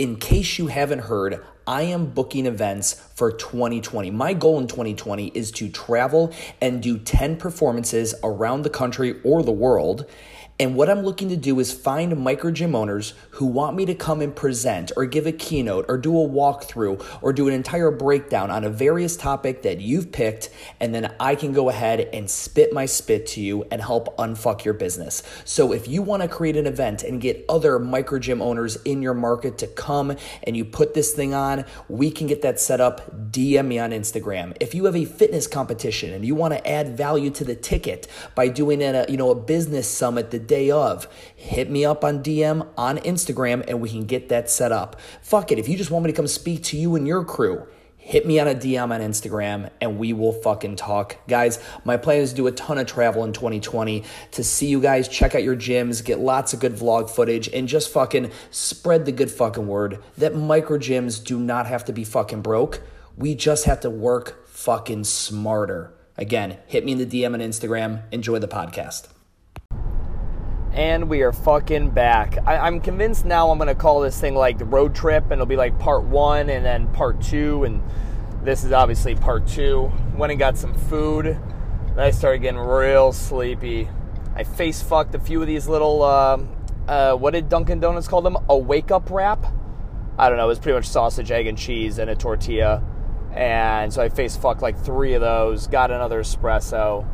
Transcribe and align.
in 0.00 0.16
case 0.16 0.58
you 0.58 0.68
haven't 0.68 1.00
heard, 1.00 1.44
I 1.66 1.82
am 1.82 2.06
booking 2.06 2.46
events 2.46 2.94
for 3.14 3.30
2020. 3.30 4.10
My 4.10 4.32
goal 4.32 4.58
in 4.58 4.66
2020 4.66 5.26
is 5.34 5.50
to 5.52 5.68
travel 5.68 6.32
and 6.58 6.82
do 6.82 6.96
10 6.96 7.36
performances 7.36 8.14
around 8.24 8.62
the 8.62 8.70
country 8.70 9.20
or 9.24 9.42
the 9.42 9.52
world 9.52 10.06
and 10.60 10.74
what 10.74 10.90
I'm 10.90 11.00
looking 11.00 11.30
to 11.30 11.38
do 11.38 11.58
is 11.58 11.72
find 11.72 12.14
micro 12.22 12.50
gym 12.50 12.74
owners 12.74 13.14
who 13.30 13.46
want 13.46 13.76
me 13.76 13.86
to 13.86 13.94
come 13.94 14.20
and 14.20 14.36
present 14.36 14.92
or 14.94 15.06
give 15.06 15.26
a 15.26 15.32
keynote 15.32 15.86
or 15.88 15.96
do 15.96 16.10
a 16.10 16.28
walkthrough 16.28 17.02
or 17.22 17.32
do 17.32 17.48
an 17.48 17.54
entire 17.54 17.90
breakdown 17.90 18.50
on 18.50 18.64
a 18.64 18.68
various 18.68 19.16
topic 19.16 19.62
that 19.62 19.80
you've 19.80 20.12
picked. 20.12 20.50
And 20.78 20.94
then 20.94 21.14
I 21.18 21.34
can 21.34 21.54
go 21.54 21.70
ahead 21.70 22.00
and 22.12 22.28
spit 22.28 22.74
my 22.74 22.84
spit 22.84 23.26
to 23.28 23.40
you 23.40 23.64
and 23.70 23.80
help 23.80 24.14
unfuck 24.18 24.62
your 24.62 24.74
business. 24.74 25.22
So 25.46 25.72
if 25.72 25.88
you 25.88 26.02
want 26.02 26.20
to 26.20 26.28
create 26.28 26.58
an 26.58 26.66
event 26.66 27.04
and 27.04 27.22
get 27.22 27.42
other 27.48 27.78
micro 27.78 28.18
gym 28.18 28.42
owners 28.42 28.76
in 28.82 29.00
your 29.00 29.14
market 29.14 29.56
to 29.58 29.66
come 29.66 30.14
and 30.42 30.54
you 30.54 30.66
put 30.66 30.92
this 30.92 31.14
thing 31.14 31.32
on, 31.32 31.64
we 31.88 32.10
can 32.10 32.26
get 32.26 32.42
that 32.42 32.60
set 32.60 32.82
up. 32.82 33.30
DM 33.30 33.66
me 33.66 33.78
on 33.78 33.92
Instagram. 33.92 34.54
If 34.60 34.74
you 34.74 34.84
have 34.84 34.96
a 34.96 35.06
fitness 35.06 35.46
competition 35.46 36.12
and 36.12 36.22
you 36.22 36.34
want 36.34 36.52
to 36.52 36.68
add 36.68 36.98
value 36.98 37.30
to 37.30 37.44
the 37.44 37.54
ticket 37.54 38.08
by 38.34 38.48
doing 38.48 38.82
a, 38.82 39.06
you 39.08 39.16
know, 39.16 39.30
a 39.30 39.34
business 39.34 39.88
summit 39.88 40.30
the 40.30 40.49
day 40.50 40.70
of, 40.70 41.06
hit 41.36 41.70
me 41.70 41.84
up 41.84 42.04
on 42.04 42.22
DM 42.22 42.66
on 42.76 42.98
Instagram 42.98 43.64
and 43.68 43.80
we 43.80 43.88
can 43.88 44.04
get 44.04 44.28
that 44.30 44.50
set 44.50 44.72
up. 44.72 45.00
Fuck 45.22 45.52
it. 45.52 45.58
If 45.58 45.68
you 45.68 45.76
just 45.78 45.92
want 45.92 46.04
me 46.04 46.10
to 46.10 46.16
come 46.16 46.26
speak 46.26 46.64
to 46.64 46.76
you 46.76 46.96
and 46.96 47.06
your 47.06 47.24
crew, 47.24 47.68
hit 47.96 48.26
me 48.26 48.40
on 48.40 48.48
a 48.48 48.54
DM 48.54 48.90
on 48.90 49.00
Instagram 49.00 49.70
and 49.80 49.96
we 49.96 50.12
will 50.12 50.32
fucking 50.32 50.74
talk. 50.74 51.16
Guys, 51.28 51.62
my 51.84 51.96
plan 51.96 52.20
is 52.20 52.30
to 52.30 52.36
do 52.36 52.48
a 52.48 52.52
ton 52.52 52.78
of 52.78 52.86
travel 52.88 53.22
in 53.22 53.32
2020 53.32 54.02
to 54.32 54.42
see 54.42 54.66
you 54.66 54.80
guys, 54.80 55.06
check 55.06 55.36
out 55.36 55.44
your 55.44 55.54
gyms, 55.54 56.04
get 56.04 56.18
lots 56.18 56.52
of 56.52 56.58
good 56.58 56.74
vlog 56.74 57.08
footage, 57.08 57.46
and 57.48 57.68
just 57.68 57.92
fucking 57.92 58.32
spread 58.50 59.06
the 59.06 59.12
good 59.12 59.30
fucking 59.30 59.68
word 59.68 60.02
that 60.18 60.34
micro 60.34 60.78
gyms 60.78 61.22
do 61.24 61.38
not 61.38 61.66
have 61.66 61.84
to 61.84 61.92
be 61.92 62.02
fucking 62.02 62.42
broke. 62.42 62.82
We 63.16 63.36
just 63.36 63.66
have 63.66 63.78
to 63.80 63.90
work 63.90 64.48
fucking 64.48 65.04
smarter. 65.04 65.94
Again, 66.16 66.58
hit 66.66 66.84
me 66.84 66.92
in 66.92 66.98
the 66.98 67.06
DM 67.06 67.34
on 67.34 67.40
Instagram. 67.40 68.02
Enjoy 68.10 68.40
the 68.40 68.48
podcast. 68.48 69.19
And 70.72 71.08
we 71.08 71.22
are 71.22 71.32
fucking 71.32 71.90
back. 71.90 72.38
I, 72.46 72.68
am 72.68 72.80
convinced 72.80 73.24
now 73.24 73.50
I'm 73.50 73.58
gonna 73.58 73.74
call 73.74 74.00
this 74.00 74.20
thing 74.20 74.34
like 74.34 74.58
the 74.58 74.64
road 74.64 74.94
trip, 74.94 75.24
and 75.24 75.32
it'll 75.32 75.46
be 75.46 75.56
like 75.56 75.78
part 75.78 76.04
one 76.04 76.48
and 76.48 76.64
then 76.64 76.86
part 76.92 77.20
two, 77.20 77.64
and 77.64 77.82
this 78.44 78.62
is 78.62 78.70
obviously 78.70 79.16
part 79.16 79.46
two. 79.48 79.90
Went 80.16 80.30
and 80.30 80.38
got 80.38 80.56
some 80.56 80.72
food. 80.74 81.24
Then 81.26 81.98
I 81.98 82.12
started 82.12 82.38
getting 82.38 82.60
real 82.60 83.12
sleepy. 83.12 83.88
I 84.36 84.44
face 84.44 84.80
fucked 84.80 85.14
a 85.16 85.18
few 85.18 85.40
of 85.40 85.48
these 85.48 85.66
little, 85.66 86.02
uh, 86.04 86.38
uh, 86.86 87.14
what 87.14 87.32
did 87.32 87.48
Dunkin' 87.48 87.80
Donuts 87.80 88.06
call 88.06 88.22
them? 88.22 88.36
A 88.48 88.56
wake 88.56 88.92
up 88.92 89.10
wrap? 89.10 89.44
I 90.18 90.28
don't 90.28 90.38
know. 90.38 90.44
It 90.44 90.48
was 90.48 90.60
pretty 90.60 90.76
much 90.76 90.86
sausage, 90.86 91.32
egg, 91.32 91.48
and 91.48 91.58
cheese 91.58 91.98
and 91.98 92.08
a 92.08 92.14
tortilla. 92.14 92.82
And 93.34 93.92
so 93.92 94.02
I 94.02 94.08
face 94.08 94.36
fucked 94.36 94.62
like 94.62 94.78
three 94.78 95.14
of 95.14 95.20
those. 95.20 95.66
Got 95.66 95.90
another 95.90 96.20
espresso 96.20 97.06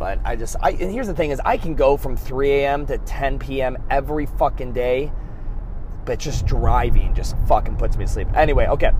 but 0.00 0.18
I 0.24 0.34
just, 0.34 0.56
I, 0.62 0.70
and 0.70 0.90
here's 0.90 1.08
the 1.08 1.14
thing 1.14 1.30
is 1.30 1.42
I 1.44 1.58
can 1.58 1.74
go 1.74 1.98
from 1.98 2.16
3 2.16 2.50
a.m. 2.52 2.86
to 2.86 2.96
10 2.96 3.38
p.m. 3.38 3.76
every 3.90 4.24
fucking 4.24 4.72
day, 4.72 5.12
but 6.06 6.18
just 6.18 6.46
driving 6.46 7.14
just 7.14 7.36
fucking 7.46 7.76
puts 7.76 7.98
me 7.98 8.06
to 8.06 8.10
sleep. 8.10 8.28
Anyway, 8.34 8.66
okay. 8.66 8.92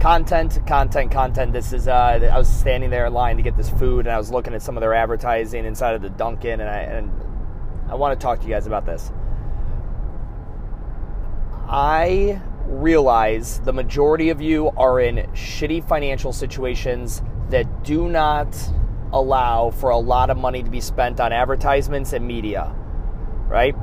Content, 0.00 0.60
content, 0.66 1.10
content. 1.10 1.54
This 1.54 1.72
is, 1.72 1.88
uh, 1.88 2.28
I 2.30 2.36
was 2.36 2.46
standing 2.46 2.90
there 2.90 3.06
in 3.06 3.14
line 3.14 3.38
to 3.38 3.42
get 3.42 3.56
this 3.56 3.70
food 3.70 4.00
and 4.00 4.10
I 4.10 4.18
was 4.18 4.30
looking 4.30 4.52
at 4.52 4.60
some 4.60 4.76
of 4.76 4.82
their 4.82 4.92
advertising 4.92 5.64
inside 5.64 5.94
of 5.94 6.02
the 6.02 6.10
Dunkin' 6.10 6.60
and 6.60 6.68
I, 6.68 6.80
and 6.80 7.10
I 7.90 7.94
want 7.94 8.20
to 8.20 8.22
talk 8.22 8.40
to 8.40 8.46
you 8.46 8.52
guys 8.52 8.66
about 8.66 8.84
this. 8.84 9.10
I 11.66 12.38
realize 12.66 13.60
the 13.60 13.72
majority 13.72 14.28
of 14.28 14.42
you 14.42 14.68
are 14.76 15.00
in 15.00 15.16
shitty 15.32 15.88
financial 15.88 16.34
situations 16.34 17.22
that 17.48 17.82
do 17.82 18.10
not 18.10 18.54
allow 19.14 19.70
for 19.70 19.90
a 19.90 19.96
lot 19.96 20.28
of 20.28 20.36
money 20.36 20.62
to 20.62 20.70
be 20.70 20.80
spent 20.80 21.20
on 21.20 21.32
advertisements 21.32 22.12
and 22.12 22.26
media, 22.26 22.74
right? 23.48 23.74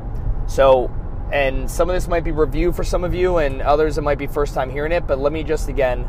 So, 0.48 0.92
and 1.32 1.72
some 1.72 1.90
of 1.90 1.96
this 1.96 2.08
might 2.08 2.24
be 2.24 2.32
review 2.32 2.72
for 2.74 2.84
some 2.84 3.04
of 3.04 3.16
you, 3.16 3.38
and 3.38 3.62
others 3.62 3.98
it 3.98 4.02
might 4.02 4.18
be 4.18 4.28
first 4.28 4.54
time 4.54 4.70
hearing 4.70 4.92
it, 4.92 5.08
but 5.08 5.18
let 5.18 5.32
me 5.32 5.44
just 5.44 5.70
again 5.70 6.06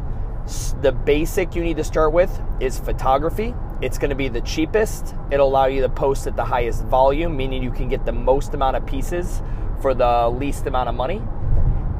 the 0.82 0.90
basic 0.90 1.54
you 1.54 1.62
need 1.62 1.76
to 1.76 1.84
start 1.84 2.12
with 2.12 2.42
is 2.58 2.80
photography. 2.80 3.54
It's 3.80 3.96
going 3.96 4.10
to 4.10 4.16
be 4.16 4.28
the 4.28 4.40
cheapest. 4.40 5.14
It'll 5.30 5.48
allow 5.48 5.66
you 5.66 5.82
to 5.82 5.88
post 5.88 6.26
at 6.26 6.34
the 6.34 6.44
highest 6.44 6.84
volume, 6.84 7.36
meaning 7.36 7.62
you 7.62 7.70
can 7.70 7.88
get 7.88 8.04
the 8.04 8.12
most 8.12 8.52
amount 8.52 8.76
of 8.76 8.84
pieces 8.84 9.40
for 9.80 9.94
the 9.94 10.28
least 10.28 10.66
amount 10.66 10.88
of 10.88 10.96
money. 10.96 11.22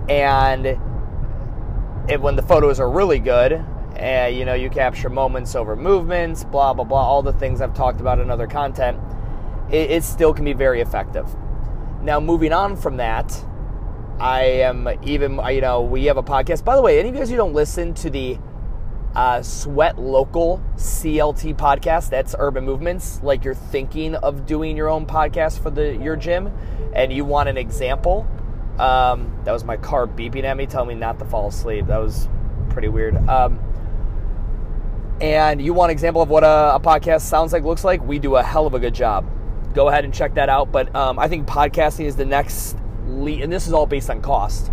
And 0.08 0.76
when 2.20 2.34
the 2.34 2.42
photos 2.42 2.80
are 2.80 2.90
really 2.90 3.20
good, 3.20 3.64
and 3.96 4.36
you 4.36 4.44
know 4.44 4.54
you 4.54 4.70
capture 4.70 5.08
moments 5.08 5.54
over 5.54 5.76
movements 5.76 6.44
blah 6.44 6.72
blah 6.72 6.84
blah 6.84 7.02
all 7.02 7.22
the 7.22 7.32
things 7.34 7.60
i've 7.60 7.74
talked 7.74 8.00
about 8.00 8.18
in 8.18 8.30
other 8.30 8.46
content. 8.46 8.98
It, 9.70 9.90
it, 9.90 10.04
still 10.04 10.34
can 10.34 10.44
be 10.44 10.52
very 10.52 10.82
effective. 10.82 11.26
Now 12.02 12.20
moving 12.20 12.52
on 12.52 12.76
from 12.76 12.98
that 12.98 13.44
i 14.20 14.42
am 14.42 14.88
even 15.02 15.40
you 15.50 15.60
know 15.60 15.82
we 15.82 16.04
have 16.04 16.16
a 16.16 16.22
podcast. 16.22 16.64
By 16.64 16.76
the 16.76 16.82
way 16.82 16.98
any 16.98 17.08
of 17.08 17.14
you 17.14 17.20
guys 17.20 17.30
who 17.30 17.36
don't 17.36 17.54
listen 17.54 17.94
to 17.94 18.10
the 18.10 18.38
uh, 19.14 19.42
sweat 19.42 19.98
local 19.98 20.62
clt 20.76 21.54
podcast 21.56 22.08
that's 22.08 22.34
urban 22.38 22.64
movements 22.64 23.20
like 23.22 23.44
you're 23.44 23.52
thinking 23.52 24.14
of 24.14 24.46
doing 24.46 24.74
your 24.74 24.88
own 24.88 25.04
podcast 25.04 25.62
for 25.62 25.68
the 25.68 25.94
your 25.96 26.16
gym 26.16 26.50
and 26.94 27.12
you 27.12 27.22
want 27.22 27.46
an 27.46 27.58
example 27.58 28.26
um, 28.78 29.32
that 29.44 29.52
was 29.52 29.64
my 29.64 29.76
car 29.76 30.06
beeping 30.06 30.44
at 30.44 30.56
me 30.56 30.66
telling 30.66 30.88
me 30.88 30.94
not 30.94 31.18
to 31.18 31.24
fall 31.24 31.48
asleep. 31.48 31.86
That 31.86 31.98
was 31.98 32.28
pretty 32.70 32.88
weird. 32.88 33.16
Um, 33.28 33.60
and 35.20 35.60
you 35.62 35.72
want 35.72 35.90
an 35.90 35.92
example 35.92 36.22
of 36.22 36.28
what 36.28 36.42
a, 36.42 36.74
a, 36.74 36.80
podcast 36.80 37.22
sounds 37.22 37.52
like, 37.52 37.62
looks 37.62 37.84
like, 37.84 38.02
we 38.02 38.18
do 38.18 38.36
a 38.36 38.42
hell 38.42 38.66
of 38.66 38.74
a 38.74 38.78
good 38.80 38.94
job. 38.94 39.28
Go 39.74 39.88
ahead 39.88 40.04
and 40.04 40.12
check 40.12 40.34
that 40.34 40.48
out. 40.48 40.72
But 40.72 40.94
um, 40.94 41.18
I 41.18 41.28
think 41.28 41.46
podcasting 41.46 42.06
is 42.06 42.16
the 42.16 42.24
next, 42.24 42.76
le- 43.06 43.42
and 43.42 43.52
this 43.52 43.66
is 43.66 43.72
all 43.72 43.86
based 43.86 44.10
on 44.10 44.20
cost, 44.20 44.72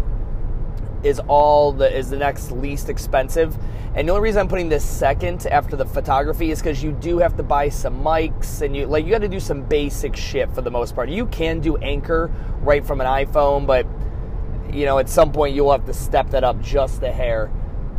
is 1.04 1.20
all 1.28 1.72
the 1.72 1.96
is 1.96 2.10
the 2.10 2.18
next 2.18 2.52
least 2.52 2.90
expensive. 2.90 3.58
And 3.96 4.08
the 4.08 4.12
only 4.12 4.24
reason 4.24 4.42
I'm 4.42 4.48
putting 4.48 4.70
this 4.70 4.86
second 4.86 5.48
after 5.48 5.76
the 5.76 5.86
photography 5.86 6.52
is 6.52 6.60
because 6.60 6.84
you 6.84 6.92
do 6.92 7.18
have 7.20 7.36
to 7.38 7.44
buy 7.44 7.70
some 7.70 8.04
mics 8.04 8.62
and 8.62 8.76
you 8.76 8.86
like 8.86 9.06
you 9.06 9.12
got 9.12 9.22
to 9.22 9.28
do 9.28 9.40
some 9.40 9.64
basic 9.64 10.16
shit 10.16 10.54
for 10.54 10.62
the 10.62 10.72
most 10.72 10.96
part. 10.96 11.10
You 11.10 11.26
can 11.28 11.60
do 11.60 11.78
Anchor 11.78 12.32
right 12.62 12.86
from 12.86 13.02
an 13.02 13.08
iPhone, 13.08 13.66
but 13.66 13.88
you 14.74 14.86
know 14.86 15.00
at 15.00 15.10
some 15.10 15.32
point 15.32 15.56
you'll 15.56 15.72
have 15.72 15.86
to 15.86 15.94
step 15.94 16.30
that 16.32 16.44
up 16.44 16.62
just 16.62 17.02
a 17.02 17.12
hair. 17.12 17.52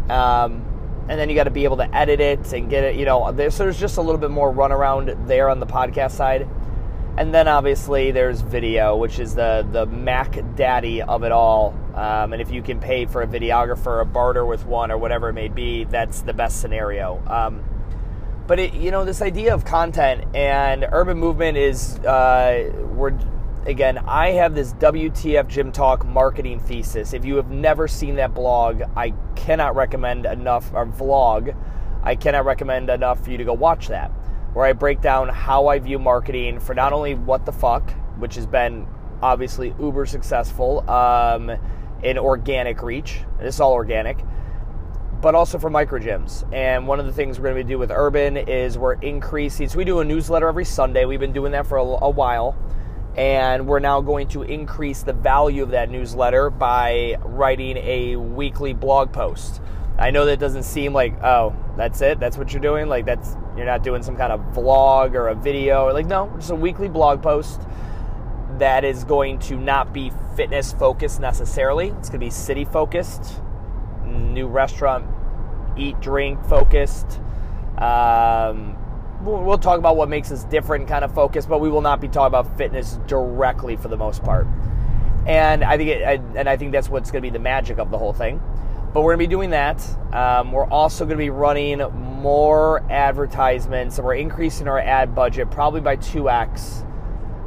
Um, 0.08 0.64
and 1.10 1.18
then 1.18 1.28
you 1.28 1.34
got 1.34 1.44
to 1.44 1.50
be 1.50 1.64
able 1.64 1.78
to 1.78 1.92
edit 1.92 2.20
it 2.20 2.52
and 2.52 2.70
get 2.70 2.84
it. 2.84 2.94
You 2.94 3.04
know, 3.04 3.32
there's, 3.32 3.58
there's 3.58 3.78
just 3.78 3.96
a 3.96 4.00
little 4.00 4.20
bit 4.20 4.30
more 4.30 4.54
runaround 4.54 5.26
there 5.26 5.50
on 5.50 5.58
the 5.58 5.66
podcast 5.66 6.12
side. 6.12 6.48
And 7.18 7.34
then 7.34 7.48
obviously 7.48 8.12
there's 8.12 8.42
video, 8.42 8.96
which 8.96 9.18
is 9.18 9.34
the 9.34 9.66
the 9.72 9.86
Mac 9.86 10.38
Daddy 10.54 11.02
of 11.02 11.24
it 11.24 11.32
all. 11.32 11.74
Um, 11.96 12.32
and 12.32 12.40
if 12.40 12.52
you 12.52 12.62
can 12.62 12.78
pay 12.78 13.06
for 13.06 13.22
a 13.22 13.26
videographer, 13.26 14.00
a 14.00 14.04
barter 14.04 14.46
with 14.46 14.64
one, 14.64 14.92
or 14.92 14.98
whatever 14.98 15.30
it 15.30 15.32
may 15.32 15.48
be, 15.48 15.82
that's 15.82 16.22
the 16.22 16.32
best 16.32 16.60
scenario. 16.60 17.20
Um, 17.26 17.64
but 18.46 18.60
it, 18.60 18.74
you 18.74 18.92
know, 18.92 19.04
this 19.04 19.20
idea 19.20 19.52
of 19.52 19.64
content 19.64 20.24
and 20.36 20.86
urban 20.92 21.18
movement 21.18 21.58
is 21.58 21.98
uh, 21.98 22.70
we're 22.94 23.18
again, 23.66 23.98
I 23.98 24.30
have 24.30 24.54
this 24.54 24.72
WTF 24.74 25.46
Gym 25.48 25.72
Talk 25.72 26.06
marketing 26.06 26.60
thesis. 26.60 27.12
If 27.12 27.24
you 27.24 27.36
have 27.36 27.50
never 27.50 27.86
seen 27.88 28.16
that 28.16 28.34
blog, 28.34 28.82
I 28.96 29.12
cannot 29.36 29.76
recommend 29.76 30.26
enough, 30.26 30.72
or 30.72 30.86
vlog, 30.86 31.54
I 32.02 32.16
cannot 32.16 32.44
recommend 32.44 32.88
enough 32.90 33.22
for 33.24 33.30
you 33.30 33.38
to 33.38 33.44
go 33.44 33.52
watch 33.52 33.88
that, 33.88 34.10
where 34.54 34.64
I 34.64 34.72
break 34.72 35.00
down 35.00 35.28
how 35.28 35.68
I 35.68 35.78
view 35.78 35.98
marketing 35.98 36.60
for 36.60 36.74
not 36.74 36.92
only 36.92 37.14
what 37.14 37.44
the 37.44 37.52
fuck, 37.52 37.90
which 38.18 38.34
has 38.36 38.46
been 38.46 38.86
obviously 39.22 39.74
uber 39.78 40.06
successful 40.06 40.88
um, 40.88 41.50
in 42.02 42.18
organic 42.18 42.82
reach. 42.82 43.20
This 43.38 43.56
is 43.56 43.60
all 43.60 43.72
organic. 43.72 44.18
But 45.20 45.34
also 45.34 45.58
for 45.58 45.68
micro 45.68 46.00
gyms. 46.00 46.50
And 46.50 46.88
one 46.88 46.98
of 46.98 47.04
the 47.04 47.12
things 47.12 47.38
we're 47.38 47.50
going 47.50 47.66
to 47.66 47.70
do 47.70 47.78
with 47.78 47.90
Urban 47.90 48.38
is 48.38 48.78
we're 48.78 48.94
increasing. 48.94 49.68
So 49.68 49.76
we 49.76 49.84
do 49.84 50.00
a 50.00 50.04
newsletter 50.04 50.48
every 50.48 50.64
Sunday. 50.64 51.04
We've 51.04 51.20
been 51.20 51.34
doing 51.34 51.52
that 51.52 51.66
for 51.66 51.76
a, 51.76 51.82
a 51.82 52.08
while 52.08 52.56
and 53.20 53.66
we're 53.66 53.80
now 53.80 54.00
going 54.00 54.26
to 54.26 54.40
increase 54.40 55.02
the 55.02 55.12
value 55.12 55.62
of 55.62 55.72
that 55.72 55.90
newsletter 55.90 56.48
by 56.48 57.18
writing 57.22 57.76
a 57.76 58.16
weekly 58.16 58.72
blog 58.72 59.12
post. 59.12 59.60
I 59.98 60.10
know 60.10 60.24
that 60.24 60.38
doesn't 60.38 60.62
seem 60.62 60.94
like, 60.94 61.22
oh, 61.22 61.54
that's 61.76 62.00
it, 62.00 62.18
that's 62.18 62.38
what 62.38 62.50
you're 62.54 62.62
doing. 62.62 62.88
Like, 62.88 63.04
that's 63.04 63.36
you're 63.58 63.66
not 63.66 63.82
doing 63.82 64.02
some 64.02 64.16
kind 64.16 64.32
of 64.32 64.40
vlog 64.54 65.12
or 65.12 65.28
a 65.28 65.34
video. 65.34 65.92
Like, 65.92 66.06
no, 66.06 66.32
just 66.36 66.50
a 66.50 66.54
weekly 66.54 66.88
blog 66.88 67.22
post 67.22 67.60
that 68.56 68.84
is 68.84 69.04
going 69.04 69.38
to 69.40 69.56
not 69.56 69.92
be 69.92 70.10
fitness 70.34 70.72
focused 70.72 71.20
necessarily. 71.20 71.88
It's 71.88 72.08
going 72.08 72.20
to 72.20 72.26
be 72.26 72.30
city 72.30 72.64
focused, 72.64 73.38
new 74.06 74.46
restaurant, 74.46 75.04
eat, 75.76 76.00
drink 76.00 76.42
focused. 76.46 77.20
Um, 77.76 78.78
we'll 79.22 79.58
talk 79.58 79.78
about 79.78 79.96
what 79.96 80.08
makes 80.08 80.32
us 80.32 80.44
different 80.44 80.88
kind 80.88 81.04
of 81.04 81.14
focus, 81.14 81.46
but 81.46 81.60
we 81.60 81.68
will 81.68 81.82
not 81.82 82.00
be 82.00 82.08
talking 82.08 82.28
about 82.28 82.56
fitness 82.56 82.98
directly 83.06 83.76
for 83.76 83.88
the 83.88 83.96
most 83.96 84.22
part. 84.22 84.46
and 85.26 85.62
I 85.62 85.76
think 85.76 85.90
it, 85.90 86.20
and 86.36 86.48
I 86.48 86.56
think 86.56 86.72
that's 86.72 86.88
what's 86.88 87.10
going 87.10 87.22
to 87.22 87.26
be 87.26 87.32
the 87.32 87.42
magic 87.42 87.78
of 87.78 87.90
the 87.90 87.98
whole 87.98 88.12
thing. 88.12 88.40
But 88.92 89.02
we're 89.02 89.14
going 89.14 89.24
to 89.24 89.28
be 89.28 89.30
doing 89.30 89.50
that. 89.50 89.86
Um, 90.12 90.50
we're 90.50 90.66
also 90.66 91.04
going 91.04 91.16
to 91.16 91.22
be 91.22 91.30
running 91.30 91.78
more 91.78 92.82
advertisements, 92.90 93.98
we're 93.98 94.14
increasing 94.14 94.66
our 94.66 94.78
ad 94.78 95.14
budget 95.14 95.50
probably 95.50 95.80
by 95.80 95.96
two 95.96 96.28
x 96.28 96.84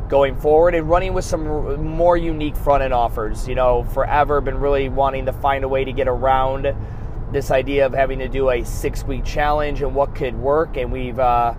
going 0.08 0.36
forward, 0.36 0.76
and 0.76 0.90
running 0.90 1.14
with 1.14 1.26
some 1.26 1.84
more 1.84 2.16
unique 2.16 2.56
front 2.56 2.84
end 2.84 2.94
offers. 2.94 3.48
You 3.48 3.56
know, 3.56 3.84
forever 3.84 4.40
been 4.42 4.60
really 4.60 4.90
wanting 4.90 5.26
to 5.26 5.34
find 5.34 5.64
a 5.64 5.68
way 5.68 5.84
to 5.84 5.92
get 5.92 6.08
around 6.08 6.74
this 7.32 7.50
idea 7.50 7.86
of 7.86 7.94
having 7.94 8.20
to 8.20 8.30
do 8.30 8.50
a 8.52 8.64
six 8.64 9.04
week 9.04 9.26
challenge 9.26 9.82
and 9.82 9.96
what 9.96 10.16
could 10.16 10.36
work, 10.36 10.78
and 10.78 10.92
we've. 10.92 11.20
Uh, 11.20 11.56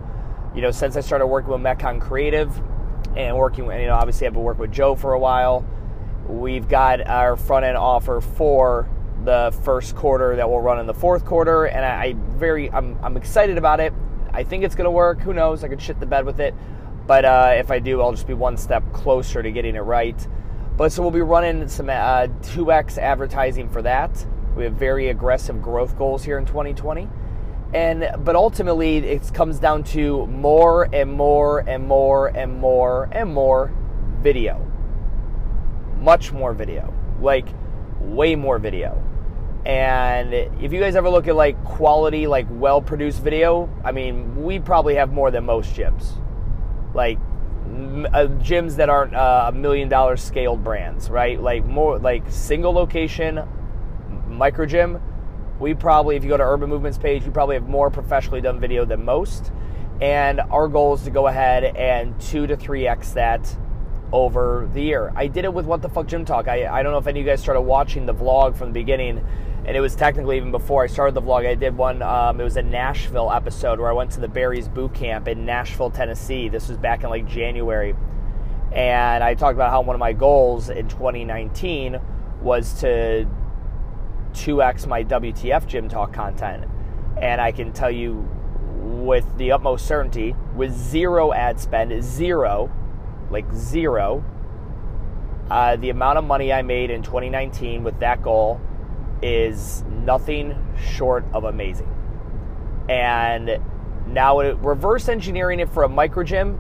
you 0.55 0.63
know, 0.63 0.71
since 0.71 0.97
I 0.97 1.01
started 1.01 1.27
working 1.27 1.51
with 1.51 1.61
Metcon 1.61 2.01
Creative 2.01 2.51
and 3.17 3.37
working, 3.37 3.67
with, 3.67 3.81
you 3.81 3.87
know, 3.87 3.95
obviously 3.95 4.27
I've 4.27 4.33
been 4.33 4.43
working 4.43 4.63
with 4.63 4.73
Joe 4.73 4.95
for 4.95 5.13
a 5.13 5.19
while 5.19 5.65
We've 6.29 6.67
got 6.67 7.07
our 7.07 7.37
front 7.37 7.67
end 7.67 7.77
offer 7.77 8.21
for 8.21 8.89
the 9.25 9.55
first 9.63 9.95
quarter 9.95 10.37
that 10.37 10.49
will 10.49 10.61
run 10.61 10.81
in 10.81 10.87
the 10.87 10.95
fourth 10.95 11.25
quarter, 11.25 11.67
and 11.67 11.85
I, 11.85 12.03
I 12.03 12.13
very 12.39 12.71
I'm, 12.71 12.99
I'm 13.03 13.17
excited 13.17 13.59
about 13.59 13.81
it. 13.81 13.93
I 14.33 14.43
think 14.43 14.65
it's 14.65 14.75
going 14.75 14.87
to 14.87 14.91
work. 14.91 15.21
Who 15.21 15.35
knows? 15.35 15.65
I 15.65 15.69
could 15.69 15.83
shit 15.83 16.01
the 16.01 16.07
bed 16.07 16.25
with 16.25 16.41
it, 16.41 16.55
but 17.07 17.27
uh, 17.27 17.53
if 17.57 17.71
I 17.71 17.79
do, 17.79 18.01
I'll 18.01 18.13
just 18.13 18.27
be 18.27 18.33
one 18.33 18.57
step 18.57 18.83
closer 18.93 19.43
to 19.43 19.51
getting 19.53 19.77
it 19.77 19.81
right. 19.81 20.27
But 20.79 20.93
so 20.93 21.03
we'll 21.03 21.11
be 21.11 21.21
running 21.21 21.69
some 21.69 21.91
uh, 21.91 22.27
2x 22.41 22.97
advertising 22.97 23.69
for 23.69 23.83
that. 23.83 24.27
We 24.57 24.65
have 24.65 24.75
very 24.75 25.11
aggressive 25.11 25.61
growth 25.61 25.97
goals 25.99 26.25
here 26.25 26.39
in 26.39 26.47
2020. 26.47 27.09
And 27.75 28.25
but 28.25 28.37
ultimately 28.37 28.99
it 28.99 29.35
comes 29.35 29.59
down 29.59 29.83
to 29.85 30.27
more 30.29 30.89
and 30.93 31.13
more 31.13 31.59
and 31.69 31.87
more 31.87 32.29
and 32.29 32.59
more 32.59 33.09
and 33.13 33.35
more 33.35 33.73
video 34.21 34.65
much 36.05 36.33
more 36.33 36.53
video, 36.53 36.93
like 37.21 37.49
way 38.01 38.37
more 38.37 38.59
video. 38.59 39.03
And 39.65 40.35
if 40.35 40.73
you 40.73 40.79
guys 40.79 40.95
ever 40.95 41.09
look 41.09 41.27
at 41.27 41.35
like 41.35 41.63
quality, 41.65 42.27
like 42.27 42.47
well 42.51 42.83
produced 42.83 43.23
video, 43.23 43.71
I 43.83 43.93
mean, 43.93 44.45
we 44.45 44.61
probably 44.61 44.95
have 44.97 45.11
more 45.13 45.31
than 45.31 45.47
most 45.47 45.75
gyms. 45.75 46.13
Like 46.95 47.19
uh, 47.19 48.29
gyms 48.45 48.77
that 48.77 48.91
aren't 48.91 49.15
uh, 49.15 49.47
a 49.49 49.53
million 49.53 49.89
dollar 49.89 50.19
scaled 50.19 50.63
brands, 50.63 51.09
right? 51.09 51.41
Like 51.41 51.65
more 51.65 51.99
like 51.99 52.25
single 52.29 52.73
location 52.73 53.41
micro 54.29 54.67
gym. 54.67 55.01
We 55.61 55.75
probably, 55.75 56.17
if 56.17 56.25
you 56.25 56.29
go 56.29 56.37
to 56.37 56.43
Urban 56.43 56.69
Movements 56.69 56.99
page, 56.99 57.25
we 57.25 57.31
probably 57.31 57.55
have 57.55 57.69
more 57.69 57.91
professionally 57.91 58.41
done 58.41 58.59
video 58.59 58.85
than 58.85 59.05
most. 59.05 59.53
And 60.01 60.41
our 60.41 60.67
goal 60.67 60.95
is 60.95 61.03
to 61.03 61.11
go 61.11 61.29
ahead 61.29 61.65
and 61.65 62.21
two 62.21 62.47
to 62.47 62.57
three 62.57 62.87
x 62.87 63.13
that 63.13 63.57
over 64.13 64.69
the 64.73 64.83
year. 64.83 65.13
I 65.15 65.29
did 65.29 65.45
it 65.45 65.55
with 65.55 65.67
What 65.67 65.83
the 65.83 65.89
Fuck 65.89 66.07
Gym 66.09 66.25
Talk. 66.25 66.49
I, 66.49 66.67
I 66.67 66.83
don't 66.83 66.93
know 66.93 66.99
if 66.99 67.07
any 67.07 67.21
of 67.21 67.27
you 67.27 67.33
guys 67.33 67.41
started 67.41 67.63
watching 67.63 68.07
the 68.07 68.15
vlog 68.15 68.57
from 68.57 68.69
the 68.69 68.81
beginning, 68.81 69.25
and 69.65 69.77
it 69.77 69.81
was 69.81 69.95
technically 69.95 70.37
even 70.37 70.51
before 70.51 70.83
I 70.83 70.89
started 70.89 71.15
the 71.15 71.23
vlog. 71.23 71.47
I 71.47 71.55
did 71.55 71.77
one, 71.77 72.03
um, 72.03 72.41
it 72.41 72.45
was 72.45 72.57
a 72.57 72.63
Nashville 72.63 73.33
episode 73.33 73.79
where 73.79 73.89
I 73.89 73.93
went 73.93 74.11
to 74.13 74.21
the 74.21 74.29
Barry's 74.29 74.69
boot 74.69 74.95
camp 74.95 75.29
in 75.29 75.45
Nashville, 75.45 75.91
Tennessee. 75.91 76.49
This 76.49 76.69
was 76.69 76.77
back 76.77 77.05
in 77.05 77.11
like 77.11 77.27
January. 77.27 77.95
And 78.73 79.23
I 79.23 79.35
talked 79.35 79.55
about 79.55 79.71
how 79.71 79.81
one 79.83 79.95
of 79.95 80.01
my 80.01 80.13
goals 80.13 80.69
in 80.69 80.89
2019 80.89 82.01
was 82.43 82.81
to 82.81 83.27
2x 84.35 84.87
my 84.87 85.03
WTF 85.05 85.67
Gym 85.67 85.89
Talk 85.89 86.13
content. 86.13 86.67
And 87.21 87.41
I 87.41 87.53
can 87.53 87.73
tell 87.73 87.91
you 87.91 88.29
with 88.85 89.25
the 89.39 89.53
utmost 89.53 89.87
certainty, 89.87 90.35
with 90.55 90.73
zero 90.73 91.33
ad 91.33 91.59
spend, 91.59 92.03
zero, 92.03 92.71
like 93.31 93.51
zero. 93.53 94.25
Uh, 95.51 95.77
the 95.77 95.91
amount 95.91 96.19
of 96.19 96.25
money 96.25 96.53
I 96.53 96.63
made 96.63 96.91
in 96.91 97.03
2019 97.03 97.85
with 97.85 97.99
that 98.01 98.23
goal 98.23 98.61
is 99.23 99.83
nothing 99.85 100.57
short 100.79 101.25
of 101.33 101.45
amazing. 101.45 101.89
And 102.89 103.61
now, 104.07 104.41
reverse 104.41 105.09
engineering 105.09 105.61
it 105.61 105.69
for 105.71 105.85
a 105.85 105.89
micro 105.89 106.25
gym 106.25 106.59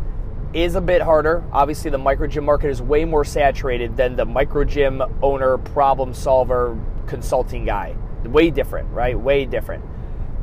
is 0.54 0.76
a 0.76 0.80
bit 0.80 1.02
harder. 1.02 1.44
Obviously, 1.52 1.90
the 1.90 1.98
micro 1.98 2.26
gym 2.26 2.44
market 2.44 2.70
is 2.70 2.80
way 2.80 3.04
more 3.04 3.24
saturated 3.24 3.96
than 3.96 4.16
the 4.16 4.24
micro 4.24 4.64
gym 4.64 5.02
owner, 5.22 5.58
problem 5.58 6.14
solver, 6.14 6.78
consulting 7.04 7.64
guy. 7.64 7.96
Way 8.24 8.50
different, 8.50 8.90
right? 8.90 9.18
Way 9.18 9.44
different. 9.44 9.84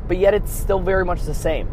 But 0.08 0.18
yet, 0.18 0.34
it's 0.34 0.52
still 0.52 0.80
very 0.80 1.04
much 1.04 1.22
the 1.22 1.34
same. 1.34 1.68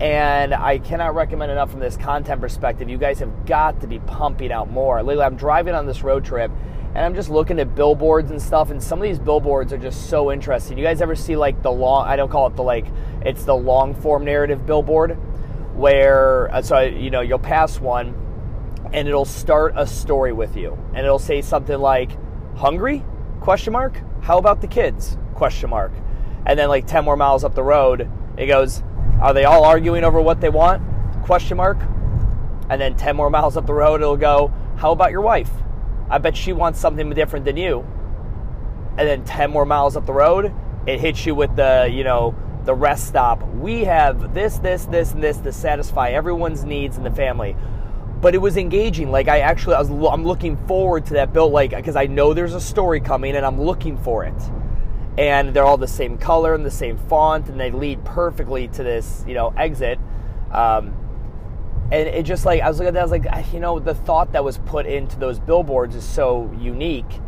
And 0.00 0.52
I 0.52 0.78
cannot 0.78 1.14
recommend 1.14 1.50
enough 1.50 1.70
from 1.70 1.80
this 1.80 1.96
content 1.96 2.40
perspective. 2.40 2.88
You 2.88 2.98
guys 2.98 3.18
have 3.20 3.46
got 3.46 3.80
to 3.80 3.86
be 3.86 3.98
pumping 4.00 4.52
out 4.52 4.70
more. 4.70 5.02
Lately, 5.02 5.24
I'm 5.24 5.36
driving 5.36 5.74
on 5.74 5.86
this 5.86 6.02
road 6.02 6.24
trip 6.24 6.50
and 6.96 7.04
I'm 7.04 7.14
just 7.14 7.28
looking 7.28 7.58
at 7.58 7.74
billboards 7.74 8.30
and 8.30 8.40
stuff, 8.40 8.70
and 8.70 8.82
some 8.82 8.98
of 8.98 9.02
these 9.02 9.18
billboards 9.18 9.70
are 9.70 9.76
just 9.76 10.08
so 10.08 10.32
interesting. 10.32 10.78
You 10.78 10.84
guys 10.84 11.02
ever 11.02 11.14
see 11.14 11.36
like 11.36 11.62
the 11.62 11.70
long, 11.70 12.06
I 12.06 12.16
don't 12.16 12.30
call 12.30 12.46
it 12.46 12.56
the 12.56 12.62
like, 12.62 12.86
it's 13.20 13.44
the 13.44 13.54
long 13.54 13.94
form 13.94 14.24
narrative 14.24 14.64
billboard 14.64 15.10
where, 15.76 16.50
uh, 16.54 16.62
so 16.62 16.80
you 16.80 17.10
know, 17.10 17.20
you'll 17.20 17.38
pass 17.38 17.78
one 17.78 18.14
and 18.94 19.06
it'll 19.06 19.26
start 19.26 19.74
a 19.76 19.86
story 19.86 20.32
with 20.32 20.56
you 20.56 20.72
and 20.94 21.04
it'll 21.04 21.18
say 21.18 21.42
something 21.42 21.78
like, 21.78 22.12
hungry? 22.56 23.04
Question 23.40 23.72
mark. 23.72 24.00
How 24.22 24.38
about 24.38 24.60
the 24.60 24.66
kids? 24.66 25.16
Question 25.34 25.70
mark. 25.70 25.92
And 26.46 26.58
then 26.58 26.68
like 26.68 26.86
10 26.86 27.04
more 27.04 27.16
miles 27.16 27.44
up 27.44 27.54
the 27.54 27.62
road, 27.62 28.10
it 28.36 28.46
goes, 28.46 28.82
are 29.20 29.32
they 29.32 29.44
all 29.44 29.64
arguing 29.64 30.04
over 30.04 30.20
what 30.20 30.40
they 30.40 30.48
want? 30.48 30.82
Question 31.24 31.56
mark. 31.56 31.78
And 32.68 32.80
then 32.80 32.96
10 32.96 33.16
more 33.16 33.30
miles 33.30 33.56
up 33.56 33.66
the 33.66 33.74
road, 33.74 34.00
it'll 34.00 34.16
go, 34.16 34.52
How 34.76 34.92
about 34.92 35.10
your 35.10 35.20
wife? 35.20 35.50
I 36.10 36.18
bet 36.18 36.36
she 36.36 36.52
wants 36.52 36.78
something 36.78 37.08
different 37.10 37.44
than 37.44 37.56
you. 37.56 37.86
And 38.98 39.08
then 39.08 39.24
10 39.24 39.50
more 39.50 39.64
miles 39.64 39.96
up 39.96 40.06
the 40.06 40.12
road, 40.12 40.52
it 40.86 41.00
hits 41.00 41.26
you 41.26 41.34
with 41.34 41.54
the, 41.56 41.88
you 41.90 42.04
know, 42.04 42.34
the 42.64 42.74
rest 42.74 43.06
stop. 43.06 43.42
We 43.54 43.84
have 43.84 44.34
this, 44.34 44.58
this, 44.58 44.84
this, 44.86 45.12
and 45.12 45.22
this 45.22 45.38
to 45.38 45.52
satisfy 45.52 46.10
everyone's 46.10 46.64
needs 46.64 46.96
in 46.96 47.04
the 47.04 47.10
family. 47.10 47.56
But 48.20 48.34
it 48.34 48.38
was 48.38 48.56
engaging. 48.56 49.10
Like 49.10 49.28
I 49.28 49.40
actually, 49.40 49.74
I 49.74 49.80
was, 49.80 49.90
I'm 49.90 50.24
looking 50.24 50.56
forward 50.66 51.06
to 51.06 51.14
that 51.14 51.32
bill, 51.32 51.50
like 51.50 51.70
because 51.70 51.96
I 51.96 52.06
know 52.06 52.34
there's 52.34 52.54
a 52.54 52.60
story 52.60 53.00
coming, 53.00 53.36
and 53.36 53.44
I'm 53.44 53.60
looking 53.60 53.96
for 53.98 54.24
it 54.24 54.34
and 55.18 55.54
they're 55.54 55.64
all 55.64 55.78
the 55.78 55.88
same 55.88 56.18
color 56.18 56.54
and 56.54 56.64
the 56.64 56.70
same 56.70 56.98
font, 56.98 57.48
and 57.48 57.58
they 57.58 57.70
lead 57.70 58.04
perfectly 58.04 58.68
to 58.68 58.82
this, 58.82 59.24
you 59.26 59.34
know, 59.34 59.48
exit. 59.56 59.98
Um, 60.52 60.94
and 61.90 62.08
it 62.08 62.24
just 62.24 62.44
like 62.44 62.60
I 62.60 62.68
was 62.68 62.78
looking 62.78 62.88
at 62.88 62.94
that, 62.94 63.00
I 63.00 63.04
was 63.04 63.12
like, 63.12 63.52
you 63.52 63.60
know, 63.60 63.78
the 63.78 63.94
thought 63.94 64.32
that 64.32 64.44
was 64.44 64.58
put 64.58 64.86
into 64.86 65.18
those 65.18 65.38
billboards 65.38 65.94
is 65.94 66.04
so 66.04 66.52
unique. 66.58 67.20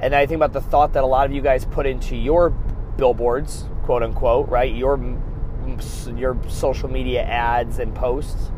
And 0.00 0.14
I 0.14 0.26
think 0.26 0.36
about 0.36 0.52
the 0.52 0.60
thought 0.60 0.92
that 0.94 1.04
a 1.04 1.06
lot 1.06 1.26
of 1.26 1.32
you 1.32 1.42
guys 1.42 1.64
put 1.64 1.86
into 1.86 2.16
your 2.16 2.50
billboards, 2.50 3.64
quote 3.82 4.02
unquote, 4.02 4.48
right? 4.48 4.74
Your 4.74 4.98
your 6.14 6.38
social 6.48 6.88
media 6.88 7.22
ads 7.24 7.80
and 7.80 7.94
posts. 7.94 8.50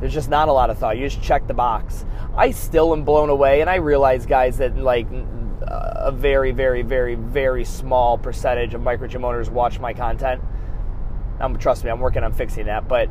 There's 0.00 0.14
just 0.14 0.30
not 0.30 0.48
a 0.48 0.52
lot 0.52 0.70
of 0.70 0.78
thought. 0.78 0.96
You 0.96 1.08
just 1.08 1.22
check 1.22 1.46
the 1.46 1.54
box. 1.54 2.04
I 2.34 2.50
still 2.50 2.92
am 2.92 3.04
blown 3.04 3.28
away, 3.28 3.60
and 3.60 3.68
I 3.68 3.76
realize, 3.76 4.26
guys, 4.26 4.58
that 4.58 4.76
like 4.76 5.06
a 5.70 6.10
very, 6.10 6.52
very, 6.52 6.82
very, 6.82 7.14
very 7.14 7.64
small 7.64 8.16
percentage 8.16 8.74
of 8.74 8.80
micro 8.80 9.06
gym 9.06 9.24
owners 9.24 9.50
watch 9.50 9.78
my 9.78 9.92
content. 9.92 10.40
Um, 11.38 11.56
trust 11.58 11.84
me, 11.84 11.90
I'm 11.90 12.00
working 12.00 12.24
on 12.24 12.32
fixing 12.32 12.66
that. 12.66 12.88
But 12.88 13.10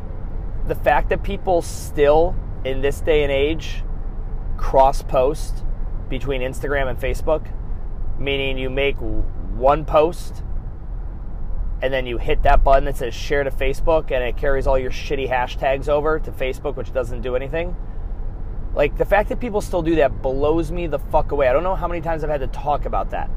the 0.68 0.76
fact 0.76 1.10
that 1.10 1.24
people 1.24 1.62
still, 1.62 2.36
in 2.66 2.82
this 2.82 3.02
day 3.02 3.24
and 3.24 3.32
age, 3.32 3.84
cross 4.58 5.02
post 5.02 5.64
between 6.10 6.42
Instagram 6.42 6.90
and 6.90 7.00
Facebook, 7.00 7.48
meaning 8.20 8.58
you 8.58 8.70
make 8.70 8.96
one 8.98 9.86
post 9.86 10.44
and 11.82 11.94
then 11.94 12.06
you 12.06 12.18
hit 12.18 12.44
that 12.44 12.64
button 12.64 12.86
that 12.86 12.98
says 12.98 13.14
share 13.14 13.44
to 13.44 13.52
Facebook 13.52 14.12
and 14.12 14.24
it 14.24 14.38
carries 14.38 14.68
all 14.68 14.78
your 14.78 14.92
shitty 14.92 15.30
hashtags 15.30 15.88
over 15.88 16.20
to 16.20 16.32
Facebook, 16.32 16.76
which 16.76 16.94
doesn't 16.94 17.22
do 17.22 17.36
anything 17.36 17.76
like 18.74 18.98
the 18.98 19.06
fact 19.06 19.30
that 19.30 19.40
people 19.40 19.62
still 19.62 19.82
do 19.82 19.96
that 19.96 20.22
blows 20.22 20.72
me 20.72 20.88
the 20.88 21.00
fuck 21.00 21.32
away. 21.32 21.48
I 21.48 21.54
don't 21.54 21.64
know 21.64 21.76
how 21.76 21.88
many 21.88 22.02
times 22.02 22.24
I've 22.24 22.30
had 22.30 22.42
to 22.42 22.48
talk 22.48 22.86
about 22.86 23.10
that. 23.12 23.30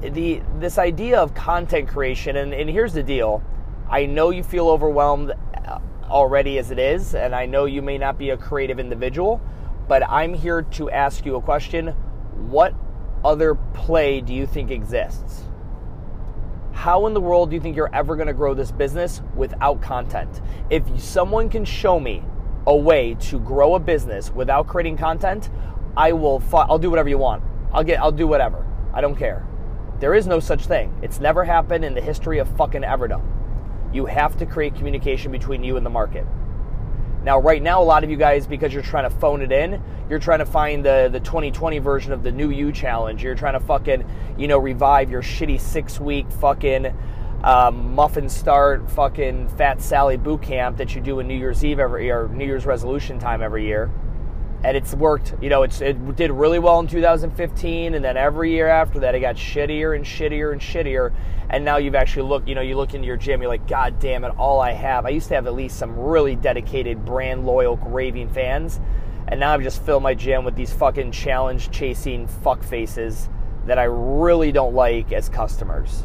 The 0.00 0.42
this 0.58 0.78
idea 0.78 1.18
of 1.18 1.34
content 1.34 1.88
creation, 1.88 2.36
and, 2.36 2.52
and 2.52 2.68
here's 2.68 2.92
the 2.92 3.02
deal. 3.02 3.42
I 3.90 4.06
know 4.06 4.30
you 4.30 4.42
feel 4.42 4.68
overwhelmed 4.68 5.32
uh, 5.32 5.78
already 6.04 6.58
as 6.58 6.70
it 6.70 6.78
is, 6.78 7.14
and 7.14 7.34
I 7.34 7.46
know 7.46 7.64
you 7.64 7.82
may 7.82 7.98
not 7.98 8.18
be 8.18 8.30
a 8.30 8.36
creative 8.36 8.78
individual, 8.78 9.40
but 9.88 10.02
I'm 10.08 10.34
here 10.34 10.62
to 10.62 10.90
ask 10.90 11.24
you 11.24 11.36
a 11.36 11.42
question. 11.42 11.88
What 12.48 12.74
other 13.24 13.54
play 13.54 14.20
do 14.20 14.34
you 14.34 14.46
think 14.46 14.70
exists? 14.70 15.43
How 16.74 17.06
in 17.06 17.14
the 17.14 17.20
world 17.20 17.48
do 17.48 17.56
you 17.56 17.62
think 17.62 17.76
you're 17.76 17.94
ever 17.94 18.14
going 18.14 18.26
to 18.26 18.34
grow 18.34 18.52
this 18.52 18.70
business 18.70 19.22
without 19.34 19.80
content? 19.80 20.42
If 20.68 21.00
someone 21.00 21.48
can 21.48 21.64
show 21.64 21.98
me 21.98 22.22
a 22.66 22.76
way 22.76 23.14
to 23.20 23.38
grow 23.38 23.76
a 23.76 23.78
business 23.78 24.30
without 24.30 24.66
creating 24.66 24.98
content, 24.98 25.48
I 25.96 26.12
will. 26.12 26.42
I'll 26.52 26.78
do 26.78 26.90
whatever 26.90 27.08
you 27.08 27.16
want. 27.16 27.42
I'll 27.72 27.84
get. 27.84 28.00
I'll 28.00 28.12
do 28.12 28.26
whatever. 28.26 28.66
I 28.92 29.00
don't 29.00 29.16
care. 29.16 29.46
There 30.00 30.14
is 30.14 30.26
no 30.26 30.40
such 30.40 30.66
thing. 30.66 30.98
It's 31.02 31.20
never 31.20 31.44
happened 31.44 31.84
in 31.84 31.94
the 31.94 32.00
history 32.00 32.38
of 32.38 32.48
fucking 32.56 32.82
everdom. 32.82 33.22
You 33.94 34.06
have 34.06 34.36
to 34.38 34.44
create 34.44 34.74
communication 34.74 35.30
between 35.30 35.62
you 35.62 35.76
and 35.76 35.86
the 35.86 35.90
market. 35.90 36.26
Now, 37.24 37.40
right 37.40 37.62
now, 37.62 37.82
a 37.82 37.84
lot 37.84 38.04
of 38.04 38.10
you 38.10 38.18
guys, 38.18 38.46
because 38.46 38.74
you're 38.74 38.82
trying 38.82 39.08
to 39.10 39.16
phone 39.16 39.40
it 39.40 39.50
in, 39.50 39.82
you're 40.10 40.18
trying 40.18 40.40
to 40.40 40.46
find 40.46 40.84
the, 40.84 41.08
the 41.10 41.20
2020 41.20 41.78
version 41.78 42.12
of 42.12 42.22
the 42.22 42.30
new 42.30 42.50
you 42.50 42.70
challenge. 42.70 43.22
You're 43.22 43.34
trying 43.34 43.54
to 43.54 43.60
fucking, 43.60 44.04
you 44.36 44.46
know, 44.46 44.58
revive 44.58 45.10
your 45.10 45.22
shitty 45.22 45.58
six 45.58 45.98
week 45.98 46.30
fucking 46.32 46.94
um, 47.42 47.94
muffin 47.94 48.28
start 48.28 48.90
fucking 48.90 49.48
Fat 49.56 49.80
Sally 49.80 50.18
boot 50.18 50.42
camp 50.42 50.76
that 50.76 50.94
you 50.94 51.00
do 51.00 51.18
in 51.20 51.26
New 51.26 51.36
Year's 51.36 51.64
Eve 51.64 51.78
every 51.78 52.04
year, 52.04 52.28
New 52.28 52.44
Year's 52.44 52.66
resolution 52.66 53.18
time 53.18 53.42
every 53.42 53.64
year. 53.64 53.90
And 54.64 54.76
it's 54.78 54.94
worked, 54.94 55.34
you 55.42 55.50
know, 55.50 55.62
it's, 55.62 55.82
it 55.82 56.16
did 56.16 56.30
really 56.30 56.58
well 56.58 56.80
in 56.80 56.86
2015, 56.86 57.94
and 57.94 58.02
then 58.02 58.16
every 58.16 58.50
year 58.50 58.66
after 58.66 59.00
that, 59.00 59.14
it 59.14 59.20
got 59.20 59.36
shittier 59.36 59.94
and 59.94 60.04
shittier 60.04 60.52
and 60.52 60.60
shittier. 60.60 61.12
And 61.50 61.64
now 61.64 61.76
you've 61.76 61.94
actually 61.94 62.28
looked, 62.28 62.48
you 62.48 62.54
know, 62.54 62.62
you 62.62 62.74
look 62.74 62.94
into 62.94 63.06
your 63.06 63.18
gym, 63.18 63.42
you're 63.42 63.50
like, 63.50 63.68
God 63.68 64.00
damn 64.00 64.24
it, 64.24 64.32
all 64.38 64.60
I 64.60 64.72
have. 64.72 65.04
I 65.04 65.10
used 65.10 65.28
to 65.28 65.34
have 65.34 65.46
at 65.46 65.52
least 65.52 65.78
some 65.78 65.98
really 65.98 66.34
dedicated, 66.34 67.04
brand 67.04 67.44
loyal, 67.44 67.76
raving 67.76 68.30
fans. 68.30 68.80
And 69.28 69.40
now 69.40 69.52
I've 69.52 69.62
just 69.62 69.82
filled 69.82 70.02
my 70.02 70.14
gym 70.14 70.44
with 70.44 70.56
these 70.56 70.72
fucking 70.72 71.12
challenge 71.12 71.70
chasing 71.70 72.26
fuck 72.26 72.62
faces 72.62 73.28
that 73.66 73.78
I 73.78 73.84
really 73.84 74.52
don't 74.52 74.74
like 74.74 75.12
as 75.12 75.28
customers. 75.28 76.04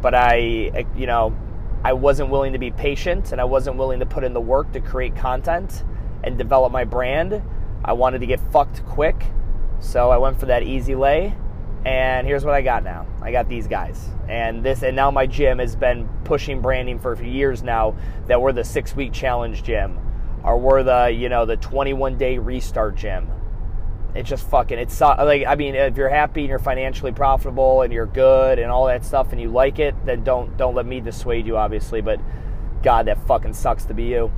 But 0.00 0.14
I, 0.14 0.86
you 0.96 1.06
know, 1.06 1.36
I 1.84 1.92
wasn't 1.92 2.30
willing 2.30 2.54
to 2.54 2.58
be 2.58 2.70
patient 2.70 3.32
and 3.32 3.40
I 3.40 3.44
wasn't 3.44 3.76
willing 3.76 4.00
to 4.00 4.06
put 4.06 4.24
in 4.24 4.32
the 4.32 4.40
work 4.40 4.72
to 4.72 4.80
create 4.80 5.14
content 5.14 5.84
and 6.22 6.38
develop 6.38 6.72
my 6.72 6.84
brand. 6.84 7.42
I 7.84 7.92
wanted 7.92 8.20
to 8.20 8.26
get 8.26 8.40
fucked 8.50 8.84
quick. 8.86 9.24
So 9.80 10.10
I 10.10 10.16
went 10.16 10.40
for 10.40 10.46
that 10.46 10.62
easy 10.62 10.94
lay 10.94 11.34
and 11.84 12.26
here's 12.26 12.44
what 12.44 12.54
I 12.54 12.62
got 12.62 12.82
now. 12.82 13.06
I 13.20 13.30
got 13.30 13.48
these 13.48 13.66
guys. 13.66 14.08
And 14.28 14.64
this 14.64 14.82
and 14.82 14.96
now 14.96 15.10
my 15.10 15.26
gym 15.26 15.58
has 15.58 15.76
been 15.76 16.08
pushing 16.24 16.62
branding 16.62 16.98
for 16.98 17.12
a 17.12 17.16
few 17.16 17.30
years 17.30 17.62
now 17.62 17.94
that 18.26 18.40
we're 18.40 18.52
the 18.52 18.64
6 18.64 18.96
week 18.96 19.12
challenge 19.12 19.62
gym 19.62 19.98
or 20.42 20.58
we're 20.58 20.82
the, 20.82 21.10
you 21.10 21.28
know, 21.28 21.44
the 21.44 21.58
21 21.58 22.16
day 22.16 22.38
restart 22.38 22.96
gym. 22.96 23.28
It's 24.14 24.30
just 24.30 24.48
fucking 24.48 24.78
it's 24.78 24.98
like 25.00 25.44
I 25.46 25.56
mean 25.56 25.74
if 25.74 25.96
you're 25.96 26.08
happy 26.08 26.42
and 26.42 26.48
you're 26.48 26.58
financially 26.58 27.12
profitable 27.12 27.82
and 27.82 27.92
you're 27.92 28.06
good 28.06 28.58
and 28.58 28.70
all 28.70 28.86
that 28.86 29.04
stuff 29.04 29.32
and 29.32 29.40
you 29.40 29.50
like 29.50 29.78
it, 29.78 29.94
then 30.06 30.24
don't 30.24 30.56
don't 30.56 30.74
let 30.74 30.86
me 30.86 31.00
dissuade 31.00 31.46
you 31.46 31.58
obviously, 31.58 32.00
but 32.00 32.18
god 32.82 33.06
that 33.06 33.26
fucking 33.26 33.52
sucks 33.52 33.84
to 33.86 33.94
be 33.94 34.04
you. 34.04 34.32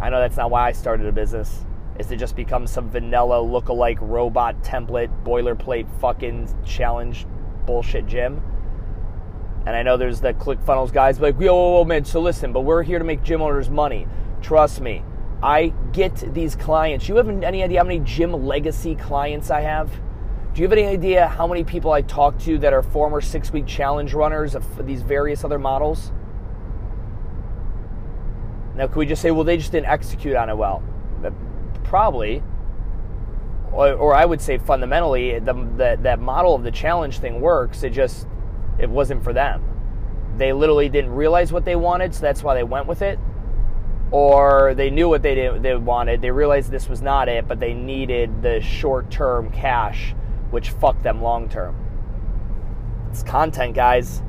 I 0.00 0.10
know 0.10 0.20
that's 0.20 0.36
not 0.36 0.50
why 0.50 0.68
I 0.68 0.72
started 0.72 1.06
a 1.06 1.12
business 1.12 1.64
is 1.98 2.06
to 2.06 2.16
just 2.16 2.34
become 2.36 2.66
some 2.66 2.88
vanilla 2.88 3.40
look-alike 3.40 3.98
robot 4.00 4.62
template 4.62 5.10
boilerplate 5.24 5.86
fucking 6.00 6.48
challenge 6.64 7.26
bullshit 7.66 8.06
gym. 8.06 8.42
And 9.66 9.76
I 9.76 9.82
know 9.82 9.96
there's 9.96 10.20
the 10.20 10.34
ClickFunnels 10.34 10.92
guys 10.92 11.20
like, 11.20 11.38
yo, 11.38 11.84
man, 11.84 12.04
so 12.04 12.20
listen, 12.20 12.52
but 12.52 12.62
we're 12.62 12.82
here 12.82 12.98
to 12.98 13.04
make 13.04 13.22
gym 13.22 13.42
owners 13.42 13.70
money. 13.70 14.06
Trust 14.40 14.80
me, 14.80 15.04
I 15.42 15.72
get 15.92 16.34
these 16.34 16.56
clients. 16.56 17.08
You 17.08 17.16
have 17.16 17.28
any 17.28 17.62
idea 17.62 17.78
how 17.78 17.84
many 17.84 18.00
gym 18.00 18.32
legacy 18.32 18.94
clients 18.96 19.50
I 19.50 19.60
have? 19.60 19.90
Do 20.54 20.60
you 20.60 20.64
have 20.64 20.72
any 20.72 20.86
idea 20.86 21.28
how 21.28 21.46
many 21.46 21.64
people 21.64 21.92
I 21.92 22.02
talk 22.02 22.38
to 22.40 22.58
that 22.58 22.72
are 22.72 22.82
former 22.82 23.20
six 23.20 23.52
week 23.52 23.66
challenge 23.66 24.14
runners 24.14 24.54
of 24.54 24.86
these 24.86 25.02
various 25.02 25.44
other 25.44 25.58
models? 25.58 26.12
Now, 28.74 28.86
can 28.86 28.98
we 28.98 29.06
just 29.06 29.22
say, 29.22 29.30
well, 29.30 29.44
they 29.44 29.56
just 29.56 29.72
didn't 29.72 29.86
execute 29.86 30.34
on 30.34 30.50
it 30.50 30.56
well? 30.56 30.82
Probably, 31.92 32.42
or, 33.70 33.92
or 33.92 34.14
I 34.14 34.24
would 34.24 34.40
say 34.40 34.56
fundamentally, 34.56 35.38
the, 35.40 35.52
the, 35.52 35.98
that 36.00 36.18
model 36.18 36.54
of 36.54 36.62
the 36.62 36.70
challenge 36.70 37.18
thing 37.18 37.38
works. 37.42 37.82
It 37.82 37.90
just, 37.90 38.26
it 38.78 38.88
wasn't 38.88 39.22
for 39.22 39.34
them. 39.34 39.62
They 40.38 40.54
literally 40.54 40.88
didn't 40.88 41.10
realize 41.10 41.52
what 41.52 41.66
they 41.66 41.76
wanted, 41.76 42.14
so 42.14 42.22
that's 42.22 42.42
why 42.42 42.54
they 42.54 42.62
went 42.62 42.86
with 42.86 43.02
it. 43.02 43.18
Or 44.10 44.72
they 44.74 44.88
knew 44.88 45.06
what 45.06 45.20
they, 45.20 45.34
did, 45.34 45.62
they 45.62 45.74
wanted, 45.74 46.22
they 46.22 46.30
realized 46.30 46.70
this 46.70 46.88
was 46.88 47.02
not 47.02 47.28
it, 47.28 47.46
but 47.46 47.60
they 47.60 47.74
needed 47.74 48.40
the 48.40 48.62
short 48.62 49.10
term 49.10 49.50
cash, 49.50 50.14
which 50.50 50.70
fucked 50.70 51.02
them 51.02 51.20
long 51.20 51.50
term. 51.50 51.76
It's 53.10 53.22
content, 53.22 53.74
guys. 53.74 54.22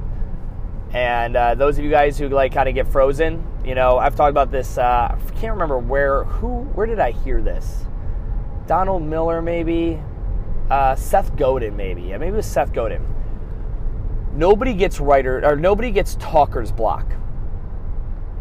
And 0.91 1.38
uh, 1.38 1.55
those 1.55 1.77
of 1.77 1.86
you 1.86 1.89
guys 1.89 2.20
who 2.20 2.27
like 2.27 2.53
kind 2.53 2.67
of 2.67 2.75
get 2.75 2.89
frozen, 2.89 3.48
you 3.65 3.75
know, 3.75 3.98
I've 3.98 4.15
talked 4.15 4.32
about 4.32 4.51
this. 4.51 4.77
Uh, 4.77 5.15
I 5.17 5.32
can't 5.39 5.53
remember 5.53 5.77
where, 5.77 6.25
who, 6.25 6.63
where 6.74 6.86
did 6.86 7.00
I 7.00 7.12
hear 7.12 7.41
this? 7.41 7.86
Donald 8.67 9.03
Miller, 9.03 9.41
maybe. 9.41 10.01
Uh, 10.70 10.96
Seth 10.96 11.36
Godin, 11.36 11.75
maybe. 11.75 12.03
Yeah, 12.03 12.17
maybe 12.17 12.34
it 12.34 12.38
was 12.38 12.46
Seth 12.46 12.74
Godin. 12.74 13.05
Nobody 14.34 14.74
gets 14.74 15.00
writer 15.00 15.46
or 15.46 15.55
nobody 15.55 15.91
gets 15.91 16.15
talker's 16.15 16.72
block. 16.72 17.05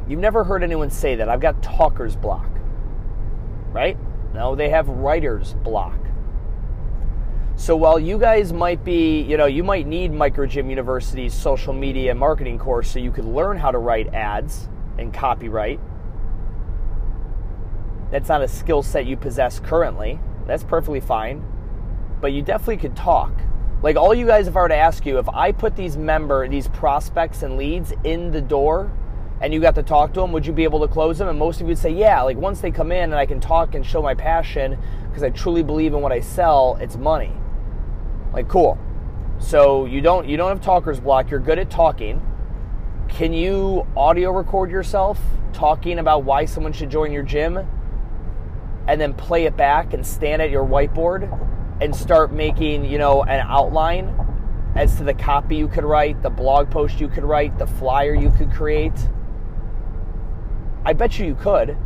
You've 0.08 0.20
never 0.20 0.42
heard 0.42 0.62
anyone 0.62 0.90
say 0.90 1.14
that. 1.16 1.28
I've 1.28 1.40
got 1.40 1.62
talker's 1.62 2.16
block, 2.16 2.48
right? 3.70 3.96
No, 4.34 4.54
they 4.54 4.70
have 4.70 4.88
writer's 4.88 5.54
block. 5.54 5.98
So 7.54 7.76
while 7.76 8.00
you 8.00 8.18
guys 8.18 8.52
might 8.52 8.82
be, 8.82 9.20
you 9.20 9.36
know, 9.36 9.46
you 9.46 9.62
might 9.62 9.86
need 9.86 10.10
Microgym 10.10 10.68
University's 10.70 11.34
social 11.34 11.72
media 11.72 12.14
marketing 12.14 12.58
course 12.58 12.90
so 12.90 12.98
you 12.98 13.12
could 13.12 13.26
learn 13.26 13.58
how 13.58 13.70
to 13.70 13.78
write 13.78 14.12
ads 14.14 14.68
and 14.98 15.12
copyright. 15.12 15.80
That's 18.10 18.28
not 18.28 18.42
a 18.42 18.48
skill 18.48 18.82
set 18.82 19.06
you 19.06 19.16
possess 19.16 19.58
currently. 19.58 20.20
That's 20.46 20.64
perfectly 20.64 21.00
fine. 21.00 21.44
But 22.20 22.32
you 22.32 22.42
definitely 22.42 22.76
could 22.76 22.94
talk. 22.94 23.32
Like 23.82 23.96
all 23.96 24.14
you 24.14 24.26
guys, 24.26 24.46
if 24.46 24.56
I 24.56 24.60
were 24.60 24.68
to 24.68 24.76
ask 24.76 25.04
you, 25.06 25.18
if 25.18 25.28
I 25.30 25.50
put 25.50 25.74
these 25.74 25.96
member, 25.96 26.46
these 26.46 26.68
prospects 26.68 27.42
and 27.42 27.56
leads 27.56 27.92
in 28.04 28.30
the 28.30 28.40
door 28.40 28.92
and 29.40 29.52
you 29.52 29.60
got 29.60 29.74
to 29.74 29.82
talk 29.82 30.12
to 30.14 30.20
them, 30.20 30.30
would 30.30 30.46
you 30.46 30.52
be 30.52 30.62
able 30.62 30.78
to 30.80 30.88
close 30.88 31.18
them? 31.18 31.28
And 31.28 31.36
most 31.38 31.56
of 31.56 31.62
you 31.62 31.68
would 31.68 31.78
say, 31.78 31.90
yeah, 31.90 32.22
like 32.22 32.36
once 32.36 32.60
they 32.60 32.70
come 32.70 32.92
in 32.92 33.04
and 33.04 33.14
I 33.14 33.26
can 33.26 33.40
talk 33.40 33.74
and 33.74 33.84
show 33.84 34.00
my 34.00 34.14
passion 34.14 34.78
because 35.08 35.24
I 35.24 35.30
truly 35.30 35.64
believe 35.64 35.94
in 35.94 36.00
what 36.00 36.12
I 36.12 36.20
sell, 36.20 36.78
it's 36.80 36.96
money. 36.96 37.32
Like 38.32 38.48
cool. 38.48 38.78
So 39.38 39.86
you 39.86 40.00
don't 40.00 40.28
you 40.28 40.36
don't 40.36 40.48
have 40.48 40.60
talker's 40.60 41.00
block, 41.00 41.30
you're 41.30 41.40
good 41.40 41.58
at 41.58 41.70
talking. 41.70 42.22
Can 43.12 43.34
you 43.34 43.86
audio 43.94 44.30
record 44.30 44.70
yourself 44.70 45.20
talking 45.52 45.98
about 45.98 46.24
why 46.24 46.46
someone 46.46 46.72
should 46.72 46.88
join 46.88 47.12
your 47.12 47.22
gym 47.22 47.58
and 48.88 48.98
then 48.98 49.12
play 49.12 49.44
it 49.44 49.54
back 49.54 49.92
and 49.92 50.04
stand 50.04 50.40
at 50.40 50.48
your 50.48 50.64
whiteboard 50.64 51.30
and 51.82 51.94
start 51.94 52.32
making, 52.32 52.86
you 52.86 52.96
know, 52.96 53.22
an 53.24 53.44
outline 53.46 54.16
as 54.76 54.96
to 54.96 55.04
the 55.04 55.12
copy 55.12 55.56
you 55.56 55.68
could 55.68 55.84
write, 55.84 56.22
the 56.22 56.30
blog 56.30 56.70
post 56.70 57.00
you 57.00 57.08
could 57.08 57.22
write, 57.22 57.58
the 57.58 57.66
flyer 57.66 58.14
you 58.14 58.30
could 58.30 58.50
create? 58.50 58.98
I 60.86 60.94
bet 60.94 61.18
you 61.18 61.26
you 61.26 61.34
could. 61.34 61.76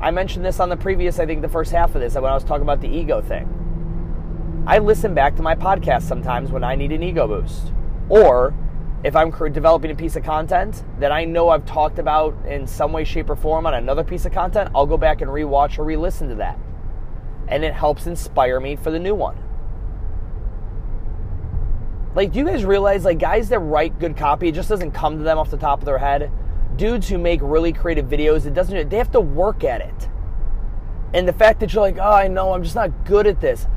I 0.00 0.10
mentioned 0.10 0.46
this 0.46 0.60
on 0.60 0.70
the 0.70 0.78
previous, 0.78 1.18
I 1.18 1.26
think 1.26 1.42
the 1.42 1.48
first 1.48 1.72
half 1.72 1.94
of 1.94 2.00
this, 2.00 2.14
when 2.14 2.24
I 2.24 2.34
was 2.34 2.42
talking 2.42 2.62
about 2.62 2.80
the 2.80 2.88
ego 2.88 3.20
thing. 3.20 4.64
I 4.66 4.78
listen 4.78 5.12
back 5.12 5.36
to 5.36 5.42
my 5.42 5.54
podcast 5.54 6.04
sometimes 6.04 6.50
when 6.50 6.64
I 6.64 6.74
need 6.74 6.92
an 6.92 7.02
ego 7.02 7.28
boost. 7.28 7.72
Or 8.08 8.54
if 9.06 9.14
I'm 9.14 9.30
developing 9.52 9.92
a 9.92 9.94
piece 9.94 10.16
of 10.16 10.24
content 10.24 10.82
that 10.98 11.12
I 11.12 11.24
know 11.24 11.48
I've 11.48 11.64
talked 11.64 12.00
about 12.00 12.34
in 12.44 12.66
some 12.66 12.92
way, 12.92 13.04
shape, 13.04 13.30
or 13.30 13.36
form 13.36 13.64
on 13.64 13.74
another 13.74 14.02
piece 14.02 14.26
of 14.26 14.32
content, 14.32 14.68
I'll 14.74 14.84
go 14.84 14.96
back 14.96 15.20
and 15.20 15.30
rewatch 15.30 15.78
or 15.78 15.84
re 15.84 15.96
listen 15.96 16.28
to 16.30 16.34
that. 16.34 16.58
And 17.46 17.64
it 17.64 17.72
helps 17.72 18.08
inspire 18.08 18.58
me 18.58 18.74
for 18.74 18.90
the 18.90 18.98
new 18.98 19.14
one. 19.14 19.40
Like, 22.16 22.32
do 22.32 22.40
you 22.40 22.46
guys 22.46 22.64
realize, 22.64 23.04
like, 23.04 23.20
guys 23.20 23.48
that 23.50 23.60
write 23.60 23.96
good 24.00 24.16
copy, 24.16 24.48
it 24.48 24.56
just 24.56 24.68
doesn't 24.68 24.90
come 24.90 25.18
to 25.18 25.22
them 25.22 25.38
off 25.38 25.52
the 25.52 25.56
top 25.56 25.78
of 25.78 25.84
their 25.84 25.98
head? 25.98 26.32
Dudes 26.74 27.08
who 27.08 27.16
make 27.16 27.38
really 27.44 27.72
creative 27.72 28.06
videos, 28.06 28.44
it 28.44 28.54
doesn't, 28.54 28.88
they 28.88 28.96
have 28.96 29.12
to 29.12 29.20
work 29.20 29.62
at 29.62 29.82
it. 29.82 30.08
And 31.14 31.28
the 31.28 31.32
fact 31.32 31.60
that 31.60 31.72
you're 31.72 31.82
like, 31.82 31.98
oh, 31.98 32.12
I 32.12 32.26
know, 32.26 32.52
I'm 32.52 32.64
just 32.64 32.74
not 32.74 33.04
good 33.04 33.28
at 33.28 33.40
this 33.40 33.68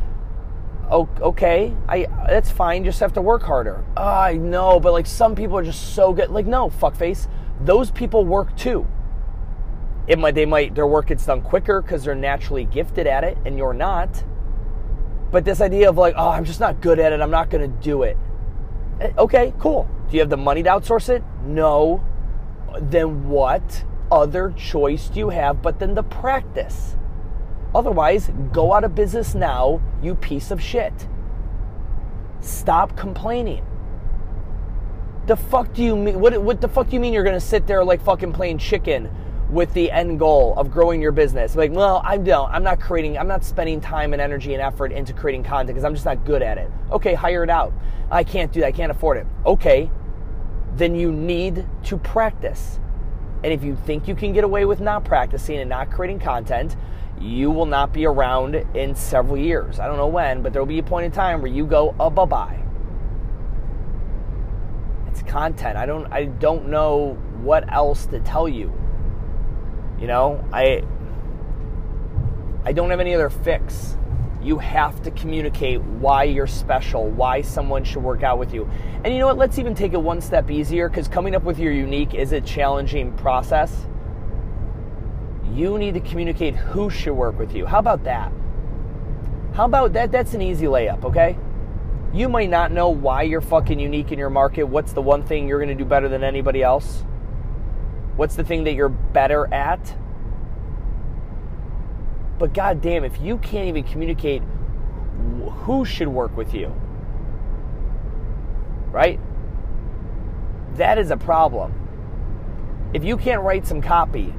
okay, 0.92 1.76
I 1.88 2.08
that's 2.28 2.52
fine. 2.52 2.84
Just 2.84 3.00
have 3.00 3.14
to 3.14 3.22
work 3.22 3.44
harder. 3.44 3.84
Oh, 3.96 4.04
I 4.04 4.34
know, 4.34 4.80
but 4.80 4.92
like 4.92 5.06
some 5.06 5.36
people 5.36 5.58
are 5.58 5.64
just 5.64 5.94
so 5.96 6.14
good. 6.14 6.30
Like 6.30 6.46
no, 6.46 6.70
fuckface. 6.70 7.28
Those 7.62 7.92
people 7.92 8.26
work 8.26 8.56
too. 8.56 8.88
It 10.08 10.18
might 10.18 10.34
they 10.34 10.46
might 10.46 10.74
their 10.74 10.88
work 10.88 11.08
gets 11.08 11.26
done 11.26 11.42
quicker 11.42 11.82
because 11.82 12.04
they're 12.04 12.16
naturally 12.16 12.66
gifted 12.66 13.06
at 13.06 13.24
it, 13.24 13.38
and 13.46 13.58
you're 13.58 13.74
not. 13.74 14.24
But 15.32 15.46
this 15.46 15.62
idea 15.62 15.90
of 15.90 15.98
like, 15.98 16.16
oh, 16.18 16.30
I'm 16.30 16.46
just 16.46 16.60
not 16.60 16.82
good 16.82 17.00
at 17.00 17.14
it. 17.14 17.22
I'm 17.22 17.30
not 17.30 17.50
going 17.50 17.70
to 17.70 17.82
do 17.82 18.04
it. 18.04 18.18
Eh, 19.00 19.12
okay, 19.18 19.54
cool. 19.60 19.88
Do 20.10 20.16
you 20.16 20.22
have 20.22 20.30
the 20.30 20.38
money 20.38 20.64
to 20.64 20.70
outsource 20.70 21.10
it? 21.10 21.24
No. 21.46 22.04
Then 22.82 23.30
what 23.30 23.86
other 24.12 24.52
choice 24.58 25.08
do 25.08 25.20
you 25.20 25.30
have 25.30 25.62
but 25.62 25.80
then 25.80 25.94
the 25.94 26.04
practice? 26.04 26.96
Otherwise, 27.74 28.32
go 28.52 28.74
out 28.74 28.84
of 28.84 28.96
business 28.96 29.36
now, 29.36 29.82
you 30.02 30.16
piece 30.16 30.52
of 30.52 30.62
shit. 30.62 31.08
Stop 32.42 32.96
complaining. 32.96 33.66
The 35.28 35.36
fuck 35.36 35.74
do 35.74 35.84
you 35.84 35.96
mean? 35.96 36.20
What, 36.20 36.42
what 36.42 36.62
the 36.62 36.68
fuck 36.68 36.88
do 36.88 36.94
you 36.94 37.00
mean 37.00 37.14
you're 37.14 37.24
gonna 37.24 37.40
sit 37.40 37.68
there 37.68 37.84
like 37.84 38.02
fucking 38.02 38.34
playing 38.34 38.58
chicken 38.58 39.12
with 39.52 39.72
the 39.74 39.92
end 39.92 40.18
goal 40.18 40.56
of 40.58 40.72
growing 40.72 41.02
your 41.02 41.12
business? 41.12 41.56
Like, 41.56 41.72
well, 41.72 42.02
I 42.04 42.18
don't. 42.18 42.52
I'm 42.52 42.64
not 42.64 42.80
creating. 42.80 43.18
I'm 43.18 43.28
not 43.28 43.44
spending 43.44 43.80
time 43.80 44.14
and 44.14 44.22
energy 44.22 44.54
and 44.54 44.62
effort 44.64 44.92
into 44.92 45.14
creating 45.14 45.44
content 45.44 45.68
because 45.68 45.84
I'm 45.84 45.94
just 45.94 46.06
not 46.06 46.26
good 46.26 46.42
at 46.42 46.58
it. 46.58 46.72
Okay, 46.92 47.14
hire 47.14 47.44
it 47.44 47.50
out. 47.52 47.74
I 48.10 48.24
can't 48.24 48.52
do 48.52 48.62
that. 48.62 48.68
I 48.68 48.72
can't 48.72 48.92
afford 48.92 49.18
it. 49.18 49.28
Okay, 49.46 49.92
then 50.76 50.96
you 50.96 51.12
need 51.12 51.68
to 51.84 51.98
practice. 51.98 52.80
And 53.44 53.54
if 53.54 53.64
you 53.64 53.78
think 53.86 54.08
you 54.08 54.16
can 54.16 54.34
get 54.34 54.44
away 54.44 54.66
with 54.66 54.80
not 54.80 55.06
practicing 55.06 55.60
and 55.60 55.70
not 55.70 55.92
creating 55.92 56.20
content, 56.20 56.76
you 57.20 57.52
will 57.52 57.66
not 57.66 57.94
be 57.94 58.06
around 58.06 58.56
in 58.76 58.96
several 58.96 59.38
years. 59.38 59.80
I 59.80 59.88
don't 59.88 59.98
know 59.98 60.08
when, 60.08 60.42
but 60.42 60.54
there 60.54 60.62
will 60.62 60.68
be 60.68 60.80
a 60.80 60.84
point 60.84 61.06
in 61.06 61.12
time 61.12 61.42
where 61.42 61.52
you 61.52 61.66
go, 61.66 61.94
oh, 62.00 62.10
bye 62.10 62.26
bye. 62.26 62.60
It's 65.08 65.22
content. 65.24 65.78
I 65.78 65.86
don't, 65.86 66.12
I 66.12 66.26
don't 66.26 66.70
know 66.70 67.18
what 67.42 67.72
else 67.72 68.06
to 68.08 68.20
tell 68.22 68.48
you. 68.48 68.74
You 70.00 70.08
know, 70.08 70.44
I, 70.54 70.84
I 72.64 72.72
don't 72.72 72.90
have 72.90 73.02
any 73.02 73.14
other 73.14 73.30
fix. 73.30 73.98
You 74.42 74.58
have 74.60 75.02
to 75.04 75.12
communicate 75.12 75.82
why 75.82 76.24
you're 76.24 76.48
special, 76.48 77.10
why 77.10 77.42
someone 77.42 77.84
should 77.84 78.02
work 78.02 78.24
out 78.24 78.40
with 78.40 78.54
you. 78.54 78.70
And 79.04 79.14
you 79.14 79.20
know 79.20 79.28
what? 79.28 79.38
Let's 79.38 79.60
even 79.60 79.76
take 79.76 79.92
it 79.92 80.02
one 80.02 80.22
step 80.22 80.50
easier 80.50 80.88
because 80.88 81.10
coming 81.10 81.36
up 81.36 81.44
with 81.44 81.60
your 81.60 81.74
unique 81.74 82.14
is 82.14 82.32
a 82.32 82.40
challenging 82.40 83.12
process. 83.18 83.88
You 85.60 85.78
need 85.78 85.94
to 85.96 86.00
communicate 86.00 86.56
who 86.56 86.90
should 86.90 87.12
work 87.12 87.38
with 87.38 87.54
you. 87.54 87.66
How 87.66 87.80
about 87.80 88.06
that? 88.06 88.32
How 89.54 89.66
about 89.66 89.92
that? 89.92 90.10
That's 90.10 90.34
an 90.34 90.42
easy 90.42 90.68
layup, 90.68 91.04
okay? 91.04 91.38
You 92.14 92.30
might 92.30 92.50
not 92.50 92.72
know 92.72 92.88
why 92.88 93.24
you're 93.24 93.42
fucking 93.42 93.78
unique 93.78 94.14
in 94.14 94.18
your 94.18 94.30
market. 94.30 94.64
What's 94.64 94.94
the 94.94 95.02
one 95.02 95.22
thing 95.22 95.50
you're 95.50 95.60
going 95.60 95.68
to 95.68 95.76
do 95.76 95.84
better 95.84 96.08
than 96.08 96.24
anybody 96.24 96.64
else? 96.64 97.04
What's 98.16 98.38
the 98.38 98.44
thing 98.46 98.64
that 98.64 98.74
you're 98.74 98.88
better 98.88 99.54
at? 99.54 99.98
But 102.38 102.54
goddamn, 102.54 103.04
if 103.04 103.20
you 103.20 103.38
can't 103.40 103.68
even 103.68 103.84
communicate 103.84 104.42
who 105.64 105.84
should 105.84 106.08
work 106.08 106.38
with 106.38 106.54
you, 106.54 106.68
right? 108.92 109.20
That 110.76 110.98
is 110.98 111.12
a 111.12 111.18
problem. 111.18 111.74
If 112.94 113.04
you 113.04 113.18
can't 113.18 113.42
write 113.42 113.68
some 113.68 113.82
copy, 113.82 114.34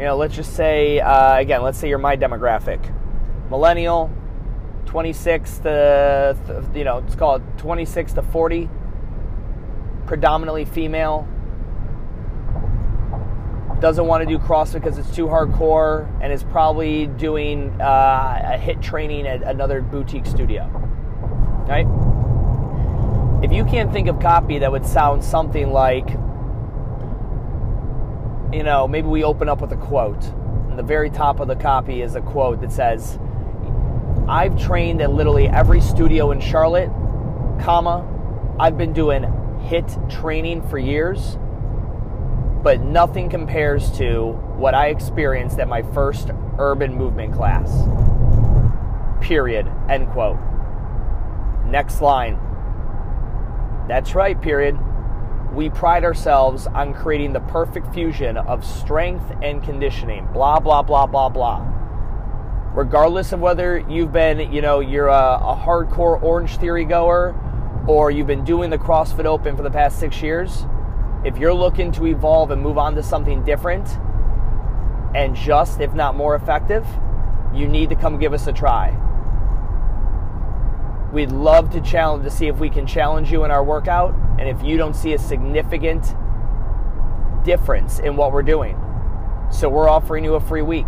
you 0.00 0.06
know, 0.06 0.16
let's 0.16 0.34
just 0.34 0.56
say, 0.56 0.98
uh, 0.98 1.36
again, 1.36 1.62
let's 1.62 1.76
say 1.76 1.86
you're 1.86 1.98
my 1.98 2.16
demographic 2.16 2.80
millennial, 3.50 4.10
26 4.86 5.58
to, 5.58 6.70
you 6.74 6.84
know, 6.84 7.04
it's 7.06 7.14
called 7.14 7.42
26 7.58 8.14
to 8.14 8.22
40, 8.22 8.70
predominantly 10.06 10.64
female, 10.64 11.28
doesn't 13.80 14.06
want 14.06 14.26
to 14.26 14.26
do 14.26 14.38
CrossFit 14.38 14.74
because 14.74 14.96
it's 14.96 15.14
too 15.14 15.26
hardcore, 15.26 16.08
and 16.22 16.32
is 16.32 16.44
probably 16.44 17.06
doing 17.06 17.78
uh, 17.78 18.54
a 18.54 18.58
HIIT 18.58 18.80
training 18.80 19.26
at 19.26 19.42
another 19.42 19.82
boutique 19.82 20.24
studio. 20.24 20.64
Right? 21.68 21.86
If 23.44 23.52
you 23.52 23.66
can't 23.66 23.92
think 23.92 24.08
of 24.08 24.18
copy 24.18 24.60
that 24.60 24.72
would 24.72 24.86
sound 24.86 25.22
something 25.22 25.70
like, 25.70 26.08
you 28.52 28.62
know, 28.62 28.86
maybe 28.88 29.08
we 29.08 29.24
open 29.24 29.48
up 29.48 29.60
with 29.60 29.72
a 29.72 29.76
quote. 29.76 30.24
And 30.68 30.78
the 30.78 30.82
very 30.82 31.10
top 31.10 31.40
of 31.40 31.48
the 31.48 31.56
copy 31.56 32.02
is 32.02 32.14
a 32.14 32.20
quote 32.20 32.60
that 32.60 32.72
says, 32.72 33.18
I've 34.28 34.60
trained 34.60 35.02
at 35.02 35.12
literally 35.12 35.48
every 35.48 35.80
studio 35.80 36.30
in 36.30 36.40
Charlotte, 36.40 36.90
comma, 37.60 38.06
I've 38.58 38.78
been 38.78 38.92
doing 38.92 39.22
HIIT 39.68 40.10
training 40.10 40.68
for 40.68 40.78
years 40.78 41.38
but 42.62 42.80
nothing 42.80 43.28
compares 43.30 43.90
to 43.92 44.32
what 44.56 44.74
I 44.74 44.88
experienced 44.88 45.58
at 45.58 45.68
my 45.68 45.82
first 45.82 46.30
urban 46.58 46.94
movement 46.94 47.34
class. 47.34 47.70
Period. 49.22 49.70
End 49.88 50.08
quote. 50.10 50.38
Next 51.66 52.02
line. 52.02 52.38
That's 53.88 54.14
right, 54.14 54.40
period. 54.40 54.78
We 55.52 55.68
pride 55.68 56.04
ourselves 56.04 56.68
on 56.68 56.94
creating 56.94 57.32
the 57.32 57.40
perfect 57.40 57.92
fusion 57.92 58.36
of 58.36 58.64
strength 58.64 59.24
and 59.42 59.62
conditioning. 59.62 60.28
Blah, 60.32 60.60
blah, 60.60 60.82
blah, 60.82 61.06
blah, 61.06 61.28
blah. 61.28 61.66
Regardless 62.72 63.32
of 63.32 63.40
whether 63.40 63.78
you've 63.78 64.12
been, 64.12 64.52
you 64.52 64.62
know, 64.62 64.78
you're 64.78 65.08
a, 65.08 65.40
a 65.42 65.60
hardcore 65.60 66.22
Orange 66.22 66.56
Theory 66.58 66.84
goer 66.84 67.34
or 67.88 68.12
you've 68.12 68.28
been 68.28 68.44
doing 68.44 68.70
the 68.70 68.78
CrossFit 68.78 69.24
Open 69.24 69.56
for 69.56 69.64
the 69.64 69.70
past 69.70 69.98
six 69.98 70.22
years, 70.22 70.66
if 71.24 71.36
you're 71.36 71.52
looking 71.52 71.90
to 71.92 72.06
evolve 72.06 72.52
and 72.52 72.62
move 72.62 72.78
on 72.78 72.94
to 72.94 73.02
something 73.02 73.44
different 73.44 73.88
and 75.16 75.34
just, 75.34 75.80
if 75.80 75.92
not 75.94 76.14
more 76.14 76.36
effective, 76.36 76.86
you 77.52 77.66
need 77.66 77.88
to 77.90 77.96
come 77.96 78.20
give 78.20 78.32
us 78.32 78.46
a 78.46 78.52
try. 78.52 78.96
We'd 81.12 81.32
love 81.32 81.70
to 81.70 81.80
challenge 81.80 82.22
to 82.22 82.30
see 82.30 82.46
if 82.46 82.58
we 82.58 82.70
can 82.70 82.86
challenge 82.86 83.32
you 83.32 83.44
in 83.44 83.50
our 83.50 83.64
workout 83.64 84.14
and 84.40 84.48
if 84.48 84.64
you 84.64 84.78
don't 84.78 84.96
see 84.96 85.12
a 85.12 85.18
significant 85.18 86.14
difference 87.44 87.98
in 87.98 88.16
what 88.16 88.32
we're 88.32 88.42
doing. 88.42 88.78
So 89.50 89.68
we're 89.68 89.88
offering 89.88 90.24
you 90.24 90.34
a 90.34 90.40
free 90.40 90.62
week. 90.62 90.86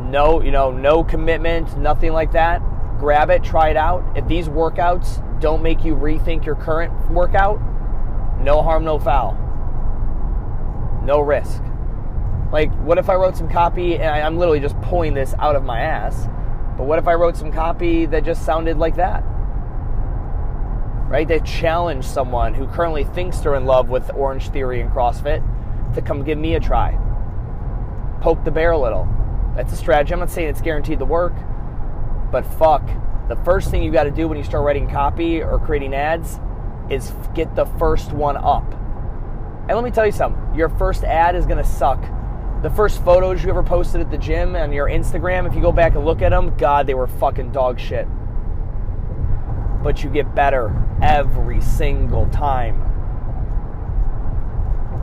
No, 0.00 0.40
you 0.40 0.50
know, 0.50 0.70
no 0.70 1.02
commitment, 1.02 1.76
nothing 1.76 2.12
like 2.12 2.32
that. 2.32 2.62
Grab 2.98 3.30
it, 3.30 3.42
try 3.42 3.70
it 3.70 3.76
out. 3.76 4.04
If 4.16 4.28
these 4.28 4.48
workouts 4.48 5.20
don't 5.40 5.62
make 5.62 5.84
you 5.84 5.96
rethink 5.96 6.44
your 6.44 6.54
current 6.54 6.92
workout, 7.10 7.60
no 8.40 8.62
harm, 8.62 8.84
no 8.84 8.98
foul. 8.98 9.32
No 11.04 11.20
risk. 11.20 11.62
Like, 12.52 12.72
what 12.84 12.98
if 12.98 13.10
I 13.10 13.14
wrote 13.14 13.36
some 13.36 13.48
copy 13.48 13.94
and 13.94 14.04
I, 14.04 14.20
I'm 14.20 14.38
literally 14.38 14.60
just 14.60 14.80
pulling 14.82 15.14
this 15.14 15.34
out 15.40 15.56
of 15.56 15.64
my 15.64 15.80
ass? 15.80 16.28
But 16.76 16.84
what 16.84 16.98
if 16.98 17.08
I 17.08 17.14
wrote 17.14 17.36
some 17.36 17.50
copy 17.50 18.06
that 18.06 18.24
just 18.24 18.44
sounded 18.44 18.76
like 18.76 18.96
that? 18.96 19.24
Right? 21.08 21.28
That 21.28 21.44
challenged 21.44 22.08
someone 22.08 22.54
who 22.54 22.66
currently 22.66 23.04
thinks 23.04 23.38
they're 23.38 23.54
in 23.54 23.66
love 23.66 23.88
with 23.88 24.10
Orange 24.14 24.48
Theory 24.50 24.80
and 24.80 24.90
CrossFit 24.90 25.42
to 25.94 26.02
come 26.02 26.24
give 26.24 26.38
me 26.38 26.54
a 26.54 26.60
try. 26.60 26.98
Poke 28.20 28.42
the 28.44 28.50
bear 28.50 28.72
a 28.72 28.78
little. 28.78 29.08
That's 29.54 29.72
a 29.72 29.76
strategy. 29.76 30.12
I'm 30.12 30.20
not 30.20 30.30
saying 30.30 30.48
it's 30.48 30.60
guaranteed 30.60 30.98
to 30.98 31.04
work, 31.04 31.34
but 32.32 32.44
fuck. 32.44 32.88
The 33.28 33.36
first 33.36 33.70
thing 33.70 33.82
you 33.82 33.92
got 33.92 34.04
to 34.04 34.10
do 34.10 34.26
when 34.28 34.36
you 34.36 34.44
start 34.44 34.64
writing 34.64 34.88
copy 34.88 35.42
or 35.42 35.58
creating 35.58 35.94
ads 35.94 36.40
is 36.90 37.12
get 37.34 37.54
the 37.54 37.66
first 37.78 38.12
one 38.12 38.36
up. 38.36 38.64
And 39.68 39.70
let 39.70 39.84
me 39.84 39.90
tell 39.90 40.04
you 40.04 40.12
something 40.12 40.54
your 40.54 40.68
first 40.68 41.04
ad 41.04 41.34
is 41.36 41.46
going 41.46 41.62
to 41.62 41.64
suck. 41.64 42.02
The 42.62 42.70
first 42.70 43.04
photos 43.04 43.44
you 43.44 43.50
ever 43.50 43.62
posted 43.62 44.00
at 44.00 44.10
the 44.10 44.18
gym 44.18 44.56
on 44.56 44.72
your 44.72 44.88
Instagram, 44.88 45.46
if 45.46 45.54
you 45.54 45.60
go 45.60 45.72
back 45.72 45.94
and 45.94 46.04
look 46.04 46.22
at 46.22 46.30
them, 46.30 46.56
God, 46.56 46.86
they 46.86 46.94
were 46.94 47.06
fucking 47.06 47.52
dog 47.52 47.78
shit. 47.78 48.08
But 49.84 50.02
you 50.02 50.10
get 50.10 50.34
better 50.34 50.74
every 51.00 51.60
single 51.60 52.26
time. 52.30 52.80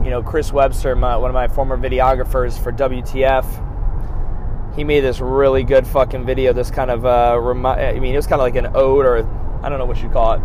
You 0.04 0.10
know, 0.10 0.22
Chris 0.22 0.52
Webster, 0.52 0.94
my, 0.94 1.16
one 1.16 1.30
of 1.30 1.34
my 1.34 1.48
former 1.48 1.78
videographers 1.78 2.62
for 2.62 2.72
WTF, 2.72 4.76
he 4.76 4.84
made 4.84 5.00
this 5.00 5.20
really 5.20 5.62
good 5.62 5.86
fucking 5.86 6.26
video. 6.26 6.52
This 6.52 6.70
kind 6.70 6.90
of, 6.90 7.06
uh, 7.06 7.38
remi- 7.40 7.68
I 7.68 8.00
mean, 8.00 8.12
it 8.12 8.16
was 8.16 8.26
kind 8.26 8.40
of 8.40 8.44
like 8.44 8.56
an 8.56 8.72
ode 8.74 9.06
or 9.06 9.18
I 9.62 9.70
don't 9.70 9.78
know 9.78 9.86
what 9.86 10.02
you 10.02 10.10
call 10.10 10.34
it 10.34 10.42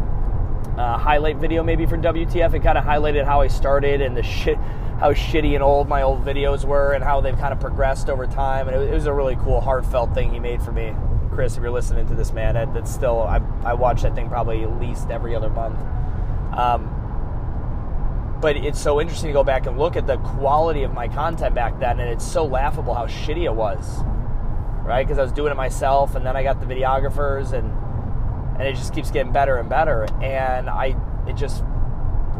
uh, 0.78 0.98
highlight 0.98 1.38
video 1.38 1.64
maybe 1.64 1.86
for 1.86 1.98
WTF. 1.98 2.54
It 2.54 2.62
kind 2.62 2.78
of 2.78 2.84
highlighted 2.84 3.26
how 3.26 3.42
I 3.42 3.48
started 3.48 4.02
and 4.02 4.16
the 4.16 4.24
shit, 4.24 4.58
how 5.00 5.12
shitty 5.12 5.56
and 5.56 5.64
old 5.64 5.90
my 5.90 6.04
old 6.04 6.24
videos 6.24 6.66
were, 6.66 6.94
and 6.94 7.04
how 7.04 7.20
they've 7.20 7.38
kind 7.38 7.52
of 7.52 7.60
progressed 7.60 8.10
over 8.10 8.28
time. 8.28 8.68
And 8.68 8.78
it, 8.78 8.90
it 8.90 8.94
was 8.94 9.08
a 9.08 9.14
really 9.14 9.36
cool, 9.38 9.60
heartfelt 9.60 10.14
thing 10.14 10.32
he 10.32 10.40
made 10.40 10.62
for 10.62 10.72
me. 10.72 10.94
Chris, 11.38 11.56
if 11.56 11.62
you're 11.62 11.72
listening 11.72 12.08
to 12.08 12.16
this, 12.16 12.34
man, 12.34 12.56
that, 12.56 12.74
that's 12.74 12.92
still 12.92 13.22
I, 13.22 13.40
I 13.64 13.76
watch 13.76 14.02
that 14.02 14.16
thing 14.16 14.28
probably 14.28 14.64
at 14.64 14.80
least 14.80 15.12
every 15.12 15.36
other 15.36 15.52
month. 15.52 15.80
Um, 16.58 18.38
but 18.42 18.58
it's 18.58 18.82
so 18.82 19.00
interesting 19.00 19.28
to 19.28 19.34
go 19.34 19.44
back 19.44 19.68
and 19.68 19.78
look 19.78 19.96
at 19.96 20.08
the 20.08 20.18
quality 20.18 20.82
of 20.82 20.96
my 20.96 21.08
content 21.08 21.54
back 21.54 21.80
then, 21.80 22.00
and 22.00 22.10
it's 22.10 22.26
so 22.26 22.44
laughable 22.44 22.96
how 22.96 23.06
shitty 23.06 23.44
it 23.44 23.54
was, 23.54 24.00
right? 24.84 25.06
Because 25.06 25.20
I 25.20 25.22
was 25.22 25.32
doing 25.32 25.52
it 25.52 25.56
myself, 25.56 26.16
and 26.16 26.26
then 26.26 26.36
I 26.36 26.42
got 26.42 26.60
the 26.60 26.66
videographers 26.66 27.54
and 27.54 27.72
and 28.58 28.68
it 28.68 28.74
just 28.74 28.96
keeps 28.96 29.12
getting 29.12 29.32
better 29.32 29.58
and 29.58 29.70
better. 29.70 30.08
And 30.20 30.68
I, 30.72 30.96
it 31.28 31.34
just, 31.34 31.64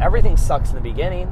everything 0.02 0.38
sucks 0.38 0.70
in 0.70 0.76
the 0.76 0.82
beginning. 0.82 1.32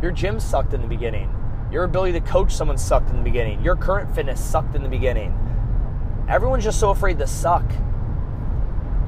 Your 0.00 0.12
gym 0.12 0.38
sucked 0.38 0.74
in 0.74 0.80
the 0.80 0.86
beginning. 0.86 1.34
Your 1.72 1.82
ability 1.82 2.12
to 2.12 2.24
coach 2.24 2.52
someone 2.52 2.78
sucked 2.78 3.10
in 3.10 3.16
the 3.16 3.24
beginning. 3.24 3.64
Your 3.64 3.74
current 3.74 4.14
fitness 4.14 4.40
sucked 4.40 4.76
in 4.76 4.84
the 4.84 4.88
beginning. 4.88 5.36
Everyone's 6.30 6.62
just 6.62 6.78
so 6.78 6.90
afraid 6.90 7.18
to 7.18 7.26
suck. 7.26 7.64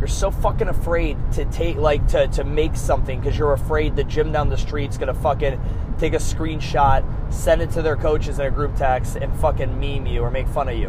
You're 0.00 0.08
so 0.08 0.32
fucking 0.32 0.66
afraid 0.66 1.16
to 1.34 1.44
take, 1.44 1.76
like, 1.76 2.08
to, 2.08 2.26
to 2.26 2.42
make 2.42 2.74
something 2.74 3.20
because 3.20 3.38
you're 3.38 3.52
afraid 3.52 3.94
the 3.94 4.02
gym 4.02 4.32
down 4.32 4.48
the 4.48 4.58
street's 4.58 4.98
gonna 4.98 5.14
fucking 5.14 5.60
take 5.98 6.14
a 6.14 6.16
screenshot, 6.16 7.04
send 7.32 7.62
it 7.62 7.70
to 7.70 7.82
their 7.82 7.94
coaches 7.94 8.40
in 8.40 8.46
a 8.46 8.50
group 8.50 8.74
text, 8.74 9.14
and 9.14 9.32
fucking 9.38 9.78
meme 9.78 10.06
you 10.06 10.20
or 10.22 10.32
make 10.32 10.48
fun 10.48 10.68
of 10.68 10.76
you. 10.76 10.88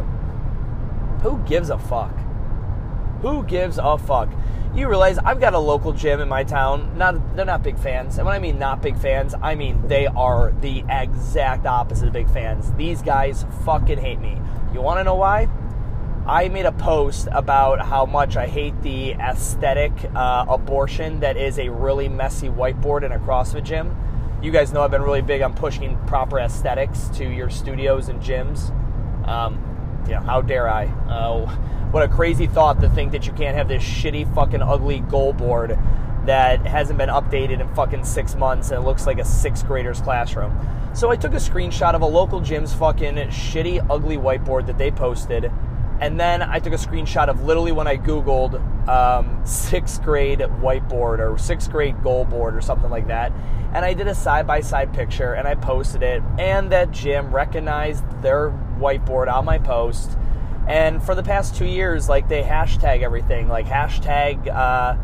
Who 1.22 1.38
gives 1.44 1.70
a 1.70 1.78
fuck? 1.78 2.18
Who 3.22 3.44
gives 3.44 3.78
a 3.80 3.96
fuck? 3.96 4.28
You 4.74 4.88
realize 4.88 5.18
I've 5.18 5.38
got 5.38 5.54
a 5.54 5.58
local 5.60 5.92
gym 5.92 6.20
in 6.20 6.28
my 6.28 6.42
town. 6.42 6.98
Not 6.98 7.36
they're 7.36 7.44
not 7.44 7.62
big 7.62 7.78
fans. 7.78 8.18
And 8.18 8.26
when 8.26 8.34
I 8.34 8.40
mean 8.40 8.58
not 8.58 8.82
big 8.82 8.98
fans, 8.98 9.32
I 9.40 9.54
mean 9.54 9.86
they 9.86 10.08
are 10.08 10.52
the 10.60 10.84
exact 10.90 11.64
opposite 11.64 12.08
of 12.08 12.12
big 12.12 12.28
fans. 12.28 12.72
These 12.72 13.00
guys 13.00 13.46
fucking 13.64 13.98
hate 13.98 14.18
me. 14.18 14.36
You 14.72 14.80
want 14.80 14.98
to 14.98 15.04
know 15.04 15.14
why? 15.14 15.48
I 16.26 16.48
made 16.48 16.64
a 16.64 16.72
post 16.72 17.28
about 17.32 17.84
how 17.84 18.06
much 18.06 18.36
I 18.36 18.46
hate 18.46 18.80
the 18.80 19.12
aesthetic 19.12 19.92
uh, 20.14 20.46
abortion 20.48 21.20
that 21.20 21.36
is 21.36 21.58
a 21.58 21.68
really 21.68 22.08
messy 22.08 22.48
whiteboard 22.48 23.04
in 23.04 23.12
a 23.12 23.18
CrossFit 23.18 23.64
gym. 23.64 23.94
you 24.40 24.50
guys 24.50 24.72
know 24.72 24.82
I've 24.82 24.90
been 24.90 25.02
really 25.02 25.20
big 25.20 25.42
on 25.42 25.52
pushing 25.52 25.98
proper 26.06 26.38
aesthetics 26.38 27.08
to 27.14 27.28
your 27.28 27.50
studios 27.50 28.08
and 28.08 28.22
gyms. 28.22 28.70
Um, 29.28 29.74
know, 30.14 30.20
how 30.20 30.40
dare 30.40 30.66
I? 30.66 30.86
Uh, 30.86 31.46
what 31.90 32.02
a 32.02 32.08
crazy 32.08 32.46
thought 32.46 32.80
to 32.80 32.88
think 32.88 33.12
that 33.12 33.26
you 33.26 33.32
can't 33.34 33.56
have 33.56 33.68
this 33.68 33.82
shitty, 33.82 34.34
fucking 34.34 34.62
ugly 34.62 35.00
goal 35.00 35.34
board 35.34 35.78
that 36.24 36.64
hasn't 36.66 36.98
been 36.98 37.10
updated 37.10 37.60
in 37.60 37.74
fucking 37.74 38.02
six 38.02 38.34
months 38.34 38.70
and 38.70 38.82
it 38.82 38.86
looks 38.86 39.06
like 39.06 39.18
a 39.18 39.24
sixth 39.24 39.66
grader's 39.66 40.00
classroom. 40.00 40.58
So 40.94 41.10
I 41.10 41.16
took 41.16 41.34
a 41.34 41.36
screenshot 41.36 41.94
of 41.94 42.00
a 42.00 42.06
local 42.06 42.40
gym's 42.40 42.72
fucking 42.72 43.16
shitty, 43.16 43.86
ugly 43.90 44.16
whiteboard 44.16 44.66
that 44.68 44.78
they 44.78 44.90
posted. 44.90 45.52
And 46.00 46.18
then 46.18 46.42
I 46.42 46.58
took 46.58 46.72
a 46.72 46.76
screenshot 46.76 47.28
of 47.28 47.44
literally 47.44 47.72
when 47.72 47.86
I 47.86 47.96
Googled 47.96 48.88
um, 48.88 49.40
sixth 49.46 50.02
grade 50.02 50.40
whiteboard 50.40 51.18
or 51.18 51.38
sixth 51.38 51.70
grade 51.70 52.02
goal 52.02 52.24
board 52.24 52.56
or 52.56 52.60
something 52.60 52.90
like 52.90 53.06
that. 53.06 53.32
And 53.72 53.84
I 53.84 53.94
did 53.94 54.06
a 54.08 54.14
side 54.14 54.46
by 54.46 54.60
side 54.60 54.92
picture 54.92 55.34
and 55.34 55.48
I 55.48 55.54
posted 55.54 56.02
it. 56.02 56.22
And 56.38 56.70
that 56.72 56.90
gym 56.90 57.34
recognized 57.34 58.04
their 58.22 58.50
whiteboard 58.78 59.32
on 59.32 59.44
my 59.44 59.58
post. 59.58 60.18
And 60.68 61.02
for 61.02 61.14
the 61.14 61.22
past 61.22 61.56
two 61.56 61.66
years, 61.66 62.08
like 62.08 62.28
they 62.28 62.42
hashtag 62.42 63.02
everything, 63.02 63.48
like 63.48 63.66
hashtag 63.66 64.48
uh, 64.48 64.96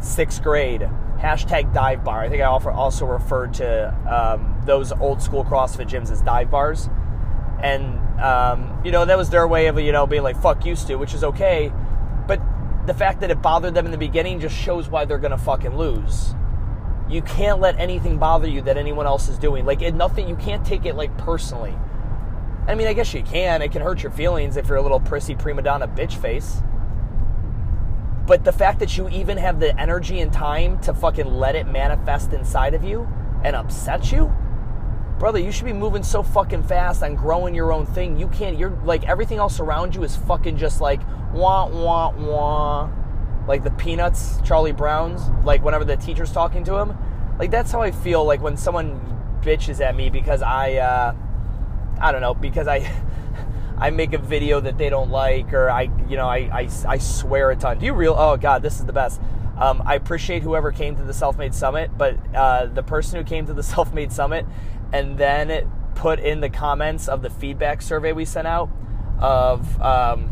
sixth 0.00 0.42
grade, 0.42 0.88
hashtag 1.18 1.72
dive 1.72 2.04
bar. 2.04 2.20
I 2.20 2.28
think 2.28 2.42
I 2.42 2.46
also 2.46 3.06
referred 3.06 3.54
to 3.54 3.94
um, 4.08 4.60
those 4.64 4.92
old 4.92 5.22
school 5.22 5.44
CrossFit 5.44 5.88
gyms 5.88 6.10
as 6.10 6.20
dive 6.22 6.50
bars. 6.50 6.88
And, 7.62 8.00
um, 8.24 8.80
you 8.82 8.90
know, 8.90 9.04
that 9.04 9.18
was 9.18 9.28
their 9.28 9.46
way 9.46 9.66
of, 9.66 9.78
you 9.78 9.92
know, 9.92 10.06
being 10.06 10.22
like, 10.22 10.40
fuck 10.40 10.64
you, 10.64 10.74
Stu, 10.74 10.96
which 10.96 11.12
is 11.12 11.22
okay. 11.22 11.70
But 12.26 12.40
the 12.86 12.94
fact 12.94 13.20
that 13.20 13.30
it 13.30 13.42
bothered 13.42 13.74
them 13.74 13.84
in 13.84 13.92
the 13.92 13.98
beginning 13.98 14.40
just 14.40 14.56
shows 14.56 14.88
why 14.88 15.04
they're 15.04 15.18
going 15.18 15.32
to 15.32 15.36
fucking 15.38 15.76
lose. 15.76 16.34
You 17.06 17.20
can't 17.20 17.60
let 17.60 17.78
anything 17.78 18.16
bother 18.16 18.48
you 18.48 18.62
that 18.62 18.78
anyone 18.78 19.04
else 19.04 19.28
is 19.28 19.36
doing. 19.36 19.66
Like, 19.66 19.82
it, 19.82 19.94
nothing, 19.94 20.26
you 20.26 20.36
can't 20.36 20.64
take 20.64 20.86
it, 20.86 20.96
like, 20.96 21.16
personally. 21.18 21.74
I 22.66 22.74
mean, 22.74 22.86
I 22.86 22.94
guess 22.94 23.12
you 23.12 23.22
can. 23.22 23.60
It 23.60 23.72
can 23.72 23.82
hurt 23.82 24.02
your 24.02 24.10
feelings 24.10 24.56
if 24.56 24.68
you're 24.68 24.78
a 24.78 24.82
little 24.82 25.00
prissy 25.00 25.34
prima 25.34 25.60
donna 25.60 25.86
bitch 25.86 26.14
face. 26.14 26.62
But 28.26 28.42
the 28.42 28.52
fact 28.52 28.78
that 28.78 28.96
you 28.96 29.06
even 29.10 29.36
have 29.36 29.60
the 29.60 29.78
energy 29.78 30.20
and 30.20 30.32
time 30.32 30.80
to 30.80 30.94
fucking 30.94 31.26
let 31.26 31.56
it 31.56 31.66
manifest 31.66 32.32
inside 32.32 32.72
of 32.72 32.82
you 32.82 33.06
and 33.44 33.54
upset 33.54 34.10
you, 34.10 34.34
brother, 35.18 35.38
you 35.38 35.52
should 35.52 35.64
be 35.64 35.72
moving 35.72 36.02
so 36.02 36.22
fucking 36.22 36.62
fast 36.64 37.02
on 37.02 37.14
growing 37.14 37.54
your 37.54 37.72
own 37.72 37.86
thing. 37.86 38.18
You 38.18 38.28
can't, 38.28 38.58
you're 38.58 38.78
like 38.84 39.04
everything 39.04 39.38
else 39.38 39.60
around 39.60 39.94
you 39.94 40.02
is 40.02 40.16
fucking 40.16 40.56
just 40.56 40.80
like 40.80 41.00
wah, 41.34 41.66
wah, 41.66 42.10
wah. 42.10 42.90
Like 43.46 43.62
the 43.62 43.70
Peanuts, 43.72 44.40
Charlie 44.42 44.72
Brown's, 44.72 45.28
like 45.44 45.62
whenever 45.62 45.84
the 45.84 45.96
teacher's 45.96 46.32
talking 46.32 46.64
to 46.64 46.76
him. 46.76 46.96
Like 47.38 47.50
that's 47.50 47.70
how 47.70 47.82
I 47.82 47.90
feel 47.90 48.24
like 48.24 48.40
when 48.40 48.56
someone 48.56 49.00
bitches 49.42 49.80
at 49.80 49.94
me 49.94 50.08
because 50.08 50.40
I, 50.40 50.74
uh, 50.74 51.14
I 52.00 52.12
don't 52.12 52.20
know, 52.20 52.34
because 52.34 52.68
I. 52.68 52.90
I 53.76 53.90
make 53.90 54.12
a 54.12 54.18
video 54.18 54.60
that 54.60 54.78
they 54.78 54.88
don't 54.88 55.10
like, 55.10 55.52
or 55.52 55.68
I, 55.68 55.90
you 56.08 56.16
know, 56.16 56.28
I, 56.28 56.48
I, 56.60 56.68
I 56.86 56.98
swear 56.98 57.50
a 57.50 57.56
ton. 57.56 57.80
Do 57.80 57.86
you 57.86 57.92
real? 57.92 58.14
Oh 58.16 58.36
God, 58.36 58.62
this 58.62 58.78
is 58.78 58.86
the 58.86 58.92
best. 58.92 59.20
Um, 59.58 59.82
I 59.84 59.96
appreciate 59.96 60.42
whoever 60.44 60.72
came 60.72 60.94
to 60.96 61.02
the 61.02 61.12
Self 61.12 61.36
Made 61.38 61.54
Summit, 61.54 61.90
but 61.98 62.16
uh, 62.34 62.66
the 62.66 62.84
person 62.84 63.18
who 63.18 63.24
came 63.24 63.46
to 63.46 63.52
the 63.52 63.62
Self 63.64 63.92
Made 63.92 64.12
Summit 64.12 64.46
and 64.94 65.18
then 65.18 65.68
put 65.96 66.20
in 66.20 66.40
the 66.40 66.48
comments 66.48 67.08
of 67.08 67.20
the 67.20 67.28
feedback 67.28 67.82
survey 67.82 68.12
we 68.12 68.24
sent 68.24 68.46
out 68.46 68.70
of 69.18 69.80
um, 69.82 70.30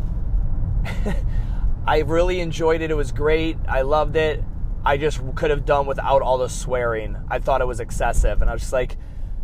I 1.85 1.99
really 1.99 2.39
enjoyed 2.39 2.81
it. 2.81 2.89
It 2.89 2.95
was 2.95 3.11
great. 3.11 3.57
I 3.67 3.81
loved 3.81 4.15
it. 4.15 4.41
I 4.85 4.95
just 4.95 5.21
could 5.35 5.49
have 5.49 5.65
done 5.65 5.85
without 5.85 6.21
all 6.21 6.37
the 6.37 6.47
swearing. 6.47 7.17
I 7.29 7.39
thought 7.39 7.59
it 7.59 7.67
was 7.67 7.81
excessive, 7.81 8.41
and 8.41 8.49
I 8.49 8.53
was 8.53 8.61
just 8.61 8.73
like, 8.73 8.97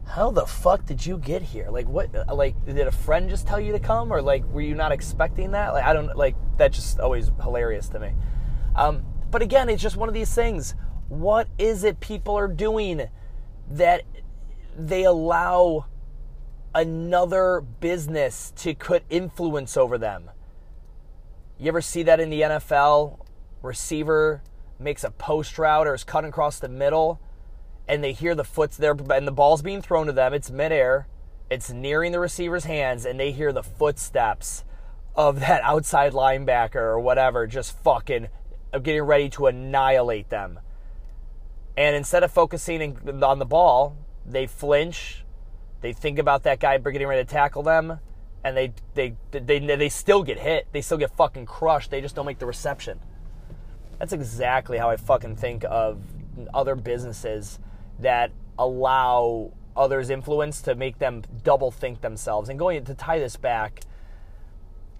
how 0.05 0.31
the 0.31 0.45
fuck 0.45 0.85
did 0.85 1.05
you 1.05 1.17
get 1.17 1.41
here? 1.41 1.67
Like 1.69 1.87
what 1.87 2.09
like 2.33 2.65
did 2.65 2.79
a 2.79 2.91
friend 2.91 3.29
just 3.29 3.45
tell 3.45 3.59
you 3.59 3.73
to 3.73 3.79
come 3.79 4.11
or 4.11 4.21
like 4.21 4.43
were 4.45 4.61
you 4.61 4.73
not 4.73 4.91
expecting 4.91 5.51
that? 5.51 5.73
Like 5.73 5.83
I 5.83 5.93
don't 5.93 6.15
like 6.17 6.35
that 6.57 6.71
just 6.71 6.99
always 6.99 7.29
hilarious 7.43 7.89
to 7.89 7.99
me. 7.99 8.13
Um, 8.73 9.05
but 9.29 9.41
again, 9.41 9.69
it's 9.69 9.83
just 9.83 9.97
one 9.97 10.09
of 10.09 10.15
these 10.15 10.33
things. 10.33 10.75
What 11.09 11.47
is 11.57 11.83
it 11.83 11.99
people 11.99 12.35
are 12.35 12.47
doing 12.47 13.09
that 13.69 14.03
they 14.87 15.03
allow 15.03 15.85
another 16.73 17.61
business 17.61 18.53
to 18.57 18.73
put 18.75 19.03
influence 19.09 19.75
over 19.75 19.97
them? 19.97 20.29
You 21.57 21.67
ever 21.67 21.81
see 21.81 22.03
that 22.03 22.19
in 22.19 22.29
the 22.29 22.41
NFL? 22.41 23.25
Receiver 23.61 24.41
makes 24.79 25.03
a 25.03 25.11
post 25.11 25.57
route 25.59 25.87
or 25.87 25.93
is 25.93 26.03
cutting 26.03 26.29
across 26.29 26.59
the 26.59 26.69
middle 26.69 27.19
and 27.89 28.03
they 28.03 28.13
hear 28.13 28.35
the 28.35 28.43
foot's 28.43 28.77
there 28.77 28.95
and 29.11 29.27
the 29.27 29.31
ball's 29.31 29.63
being 29.63 29.81
thrown 29.81 30.05
to 30.05 30.13
them. 30.13 30.31
It's 30.33 30.51
midair. 30.51 31.07
It's 31.49 31.71
nearing 31.71 32.11
the 32.11 32.19
receiver's 32.19 32.65
hands, 32.65 33.05
and 33.05 33.19
they 33.19 33.31
hear 33.31 33.51
the 33.51 33.63
footsteps 33.63 34.63
of 35.15 35.39
that 35.39 35.63
outside 35.63 36.13
linebacker 36.13 36.75
or 36.75 36.99
whatever 36.99 37.47
just 37.47 37.75
fucking 37.83 38.27
getting 38.83 39.01
ready 39.01 39.29
to 39.29 39.47
annihilate 39.47 40.29
them. 40.29 40.59
And 41.75 41.95
instead 41.95 42.23
of 42.23 42.31
focusing 42.31 42.99
on 43.23 43.39
the 43.39 43.45
ball, 43.45 43.97
they 44.29 44.47
flinch. 44.47 45.23
They 45.81 45.93
think 45.93 46.19
about 46.19 46.43
that 46.43 46.59
guy 46.59 46.77
getting 46.77 47.07
ready 47.07 47.23
to 47.23 47.29
tackle 47.29 47.63
them, 47.63 47.99
and 48.43 48.55
they 48.55 48.73
they 48.93 49.15
they 49.31 49.59
they 49.59 49.89
still 49.89 50.23
get 50.23 50.39
hit. 50.39 50.67
They 50.71 50.81
still 50.81 50.97
get 50.97 51.15
fucking 51.15 51.45
crushed. 51.45 51.91
They 51.91 52.01
just 52.01 52.15
don't 52.15 52.25
make 52.25 52.39
the 52.39 52.45
reception. 52.45 52.99
That's 53.97 54.13
exactly 54.13 54.77
how 54.77 54.89
I 54.89 54.97
fucking 54.97 55.35
think 55.37 55.65
of 55.69 55.99
other 56.53 56.75
businesses 56.75 57.59
that 57.99 58.31
allow 58.57 59.51
others' 59.75 60.09
influence 60.09 60.61
to 60.63 60.75
make 60.75 60.99
them 60.99 61.23
double 61.43 61.71
think 61.71 62.01
themselves. 62.01 62.49
And 62.49 62.59
going 62.59 62.83
to 62.85 62.93
tie 62.93 63.19
this 63.19 63.35
back, 63.35 63.81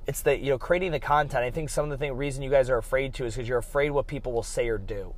it's 0.08 0.22
that 0.24 0.39
you 0.39 0.52
know 0.52 0.58
creating 0.58 0.92
the 0.92 1.00
content. 1.00 1.44
I 1.44 1.52
think 1.52 1.70
some 1.70 1.86
of 1.86 1.92
the 1.92 1.98
thing, 1.98 2.13
reason 2.13 2.42
you 2.42 2.50
guys 2.50 2.70
are 2.70 2.78
afraid 2.78 3.13
to 3.15 3.26
is 3.26 3.36
because 3.36 3.48
you're 3.48 3.60
afraid 3.60 3.92
what 3.92 4.08
people 4.08 4.32
will 4.32 4.44
say 4.44 4.68
or 4.68 4.78
do. 4.78 5.13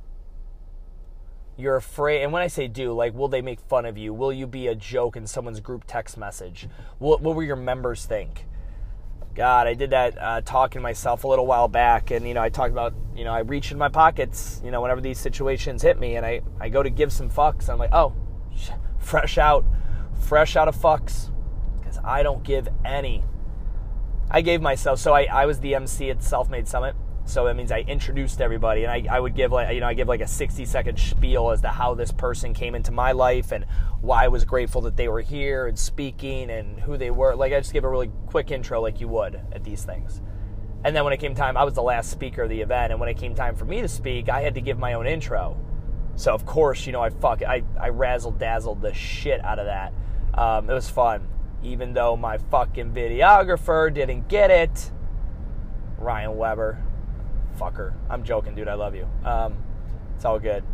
You're 1.56 1.76
afraid, 1.76 2.22
and 2.22 2.32
when 2.32 2.42
I 2.42 2.46
say 2.46 2.66
do, 2.66 2.92
like, 2.92 3.14
will 3.14 3.28
they 3.28 3.42
make 3.42 3.60
fun 3.60 3.84
of 3.84 3.98
you? 3.98 4.14
Will 4.14 4.32
you 4.32 4.46
be 4.46 4.68
a 4.68 4.74
joke 4.74 5.16
in 5.16 5.26
someone's 5.26 5.60
group 5.60 5.84
text 5.86 6.16
message? 6.16 6.66
What, 6.98 7.20
what 7.20 7.36
will 7.36 7.42
your 7.42 7.56
members 7.56 8.06
think? 8.06 8.46
God, 9.34 9.66
I 9.66 9.74
did 9.74 9.90
that 9.90 10.20
uh, 10.20 10.40
talking 10.42 10.82
myself 10.82 11.24
a 11.24 11.28
little 11.28 11.46
while 11.46 11.68
back, 11.68 12.10
and 12.10 12.26
you 12.26 12.34
know, 12.34 12.42
I 12.42 12.48
talked 12.48 12.70
about 12.70 12.94
you 13.14 13.24
know, 13.24 13.32
I 13.32 13.40
reach 13.40 13.72
in 13.72 13.78
my 13.78 13.88
pockets, 13.88 14.60
you 14.64 14.70
know, 14.70 14.80
whenever 14.80 15.00
these 15.00 15.18
situations 15.18 15.82
hit 15.82 15.98
me, 15.98 16.16
and 16.16 16.24
I 16.24 16.42
I 16.60 16.68
go 16.68 16.82
to 16.82 16.90
give 16.90 17.12
some 17.12 17.30
fucks, 17.30 17.68
I'm 17.68 17.78
like, 17.78 17.92
oh, 17.92 18.14
fresh 18.98 19.38
out, 19.38 19.64
fresh 20.20 20.56
out 20.56 20.68
of 20.68 20.76
fucks, 20.76 21.30
because 21.80 21.98
I 22.04 22.22
don't 22.22 22.42
give 22.42 22.68
any. 22.84 23.24
I 24.30 24.40
gave 24.40 24.60
myself, 24.60 24.98
so 24.98 25.14
I 25.14 25.24
I 25.24 25.46
was 25.46 25.60
the 25.60 25.74
MC 25.74 26.10
at 26.10 26.22
Self 26.22 26.50
Made 26.50 26.68
Summit, 26.68 26.94
so 27.24 27.44
that 27.44 27.56
means 27.56 27.70
I 27.70 27.80
introduced 27.80 28.40
everybody, 28.40 28.84
and 28.84 28.90
I, 28.90 29.16
I 29.16 29.20
would 29.20 29.34
give 29.34 29.52
like 29.52 29.72
you 29.74 29.80
know 29.80 29.86
I 29.86 29.94
give 29.94 30.08
like 30.08 30.20
a 30.20 30.26
60 30.26 30.64
second 30.64 30.98
spiel 30.98 31.50
as 31.50 31.60
to 31.60 31.68
how 31.68 31.94
this 31.94 32.10
person 32.10 32.52
came 32.52 32.74
into 32.74 32.90
my 32.90 33.12
life 33.12 33.52
and 33.52 33.64
why 34.00 34.24
I 34.24 34.28
was 34.28 34.44
grateful 34.44 34.80
that 34.82 34.96
they 34.96 35.08
were 35.08 35.20
here 35.20 35.66
and 35.66 35.78
speaking 35.78 36.50
and 36.50 36.80
who 36.80 36.96
they 36.96 37.10
were. 37.10 37.34
Like 37.36 37.52
I 37.52 37.60
just 37.60 37.72
give 37.72 37.84
a 37.84 37.88
really 37.88 38.10
quick 38.26 38.50
intro 38.50 38.80
like 38.80 39.00
you 39.00 39.08
would 39.08 39.40
at 39.52 39.62
these 39.62 39.84
things. 39.84 40.20
And 40.84 40.96
then 40.96 41.04
when 41.04 41.12
it 41.12 41.20
came 41.20 41.34
time, 41.34 41.56
I 41.56 41.62
was 41.62 41.74
the 41.74 41.82
last 41.82 42.10
speaker 42.10 42.42
of 42.42 42.50
the 42.50 42.60
event, 42.60 42.90
and 42.90 42.98
when 42.98 43.08
it 43.08 43.16
came 43.16 43.36
time 43.36 43.54
for 43.54 43.64
me 43.64 43.80
to 43.82 43.88
speak, 43.88 44.28
I 44.28 44.42
had 44.42 44.54
to 44.56 44.60
give 44.60 44.78
my 44.78 44.94
own 44.94 45.06
intro. 45.06 45.56
So 46.16 46.34
of 46.34 46.44
course, 46.44 46.86
you 46.86 46.92
know, 46.92 47.00
I 47.00 47.10
fuck 47.10 47.42
I 47.42 47.62
I 47.80 47.90
razzle 47.90 48.32
dazzled 48.32 48.82
the 48.82 48.92
shit 48.92 49.42
out 49.44 49.60
of 49.60 49.66
that. 49.66 49.94
Um, 50.34 50.68
it 50.68 50.74
was 50.74 50.90
fun, 50.90 51.28
even 51.62 51.92
though 51.92 52.16
my 52.16 52.38
fucking 52.38 52.92
videographer 52.92 53.94
didn't 53.94 54.28
get 54.28 54.50
it. 54.50 54.90
Ryan 55.98 56.36
Weber 56.36 56.82
fucker. 57.52 57.94
I'm 58.10 58.24
joking, 58.24 58.54
dude. 58.54 58.68
I 58.68 58.74
love 58.74 58.94
you. 58.94 59.08
Um, 59.24 59.56
it's 60.16 60.24
all 60.24 60.38
good. 60.38 60.64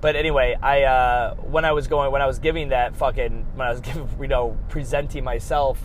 But 0.00 0.16
anyway, 0.16 0.56
I 0.60 0.82
uh, 0.82 1.34
when 1.36 1.64
I 1.64 1.72
was 1.72 1.86
going 1.86 2.10
when 2.10 2.22
I 2.22 2.26
was 2.26 2.38
giving 2.40 2.70
that 2.70 2.96
fucking 2.96 3.46
when 3.54 3.66
I 3.66 3.70
was 3.70 3.80
giving 3.88 4.08
you 4.20 4.28
know 4.28 4.58
presenting 4.68 5.24
myself, 5.24 5.80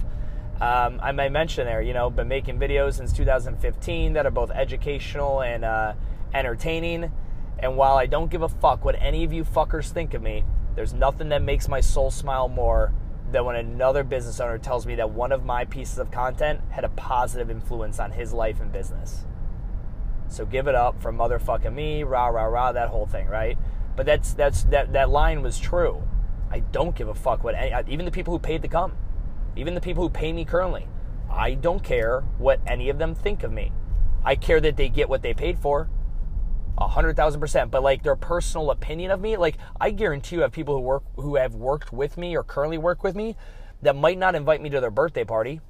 um, 0.60 1.00
I 1.04 1.12
may 1.12 1.30
mention 1.30 1.66
there 1.66 1.82
you 1.82 1.94
know 1.94 2.10
been 2.10 2.28
making 2.28 2.60
videos 2.60 2.96
since 2.96 3.14
2015 3.14 4.14
that 4.14 4.26
are 4.26 4.32
both 4.32 4.52
educational 4.52 5.42
and 5.42 5.64
uh, 5.64 5.94
entertaining. 6.34 7.12
And 7.60 7.76
while 7.76 7.98
I 7.98 8.06
don't 8.06 8.30
give 8.30 8.42
a 8.42 8.50
fuck 8.50 8.86
what 8.86 8.96
any 9.00 9.24
of 9.24 9.34
you 9.34 9.44
fuckers 9.44 9.90
think 9.90 10.14
of 10.14 10.22
me, 10.22 10.44
there's 10.76 10.94
nothing 10.94 11.30
that 11.30 11.42
makes 11.42 11.68
my 11.68 11.82
soul 11.82 12.12
smile 12.12 12.48
more 12.48 12.94
than 13.32 13.46
when 13.46 13.56
another 13.56 14.04
business 14.04 14.40
owner 14.40 14.58
tells 14.58 14.86
me 14.86 14.96
that 14.96 15.10
one 15.10 15.32
of 15.32 15.44
my 15.44 15.66
pieces 15.66 15.98
of 15.98 16.12
content 16.12 16.62
had 16.70 16.84
a 16.84 16.90
positive 16.90 17.50
influence 17.50 18.00
on 18.00 18.12
his 18.12 18.32
life 18.32 18.62
and 18.62 18.72
business. 18.72 19.26
So 20.30 20.46
give 20.46 20.68
it 20.68 20.76
up 20.76 21.02
for 21.02 21.12
motherfucking 21.12 21.74
me, 21.74 22.04
rah 22.04 22.28
rah 22.28 22.46
rah, 22.46 22.72
that 22.72 22.90
whole 22.90 23.06
thing, 23.06 23.28
right? 23.28 23.58
But 23.96 24.06
that's 24.06 24.34
that's 24.34 24.63
that 24.66 24.94
that 24.94 25.10
line 25.10 25.42
was 25.42 25.58
true. 25.58 26.04
I 26.52 26.60
don't 26.60 26.96
give 26.96 27.08
a 27.08 27.16
fuck 27.16 27.44
what 27.44 27.56
any, 27.56 27.74
even 27.92 28.06
the 28.06 28.12
people 28.12 28.34
who 28.34 28.40
paid 28.40 28.62
to 28.62 28.68
come, 28.68 28.96
even 29.56 29.74
the 29.74 29.82
people 29.82 30.04
who 30.04 30.10
pay 30.10 30.32
me 30.32 30.46
currently. 30.46 30.88
I 31.30 31.56
don't 31.56 31.84
care 31.84 32.22
what 32.38 32.60
any 32.66 32.90
of 32.90 33.00
them 33.00 33.16
think 33.16 33.44
of 33.44 33.52
me. 33.52 33.72
I 34.24 34.36
care 34.36 34.60
that 34.62 34.78
they 34.78 34.90
get 34.90 35.10
what 35.10 35.22
they 35.22 35.34
paid 35.34 35.60
for. 35.60 35.90
A 36.78 36.88
hundred 36.88 37.16
thousand 37.16 37.42
percent. 37.42 37.72
But 37.72 37.84
like 37.84 38.04
their 38.04 38.16
personal 38.16 38.72
opinion 38.72 39.12
of 39.12 39.20
me, 39.20 39.36
like 39.36 39.58
I 39.80 39.92
guarantee 39.92 40.36
you 40.36 40.42
have 40.44 40.52
people 40.52 40.76
who 40.76 40.82
work 40.82 41.04
who 41.16 41.36
have 41.36 41.56
worked 41.56 41.92
with 41.92 42.18
me 42.18 42.36
or 42.36 42.44
currently 42.44 42.78
work 42.78 43.04
with 43.04 43.16
me 43.16 43.36
that 43.82 43.96
might 43.96 44.18
not 44.18 44.36
invite 44.36 44.62
me 44.62 44.70
to 44.70 44.80
their 44.80 44.92
birthday 44.92 45.24
party. 45.24 45.62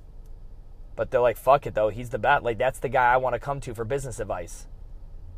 But 0.98 1.12
they're 1.12 1.22
like, 1.22 1.38
fuck 1.38 1.66
it 1.66 1.76
though, 1.76 1.88
he's 1.88 2.10
the 2.10 2.20
best. 2.20 2.44
Like 2.44 2.58
that's 2.58 2.80
the 2.80 2.90
guy 2.90 3.14
I 3.14 3.18
want 3.18 3.36
to 3.36 3.40
come 3.40 3.62
to 3.62 3.74
for 3.74 3.86
business 3.86 4.20
advice. 4.20 4.68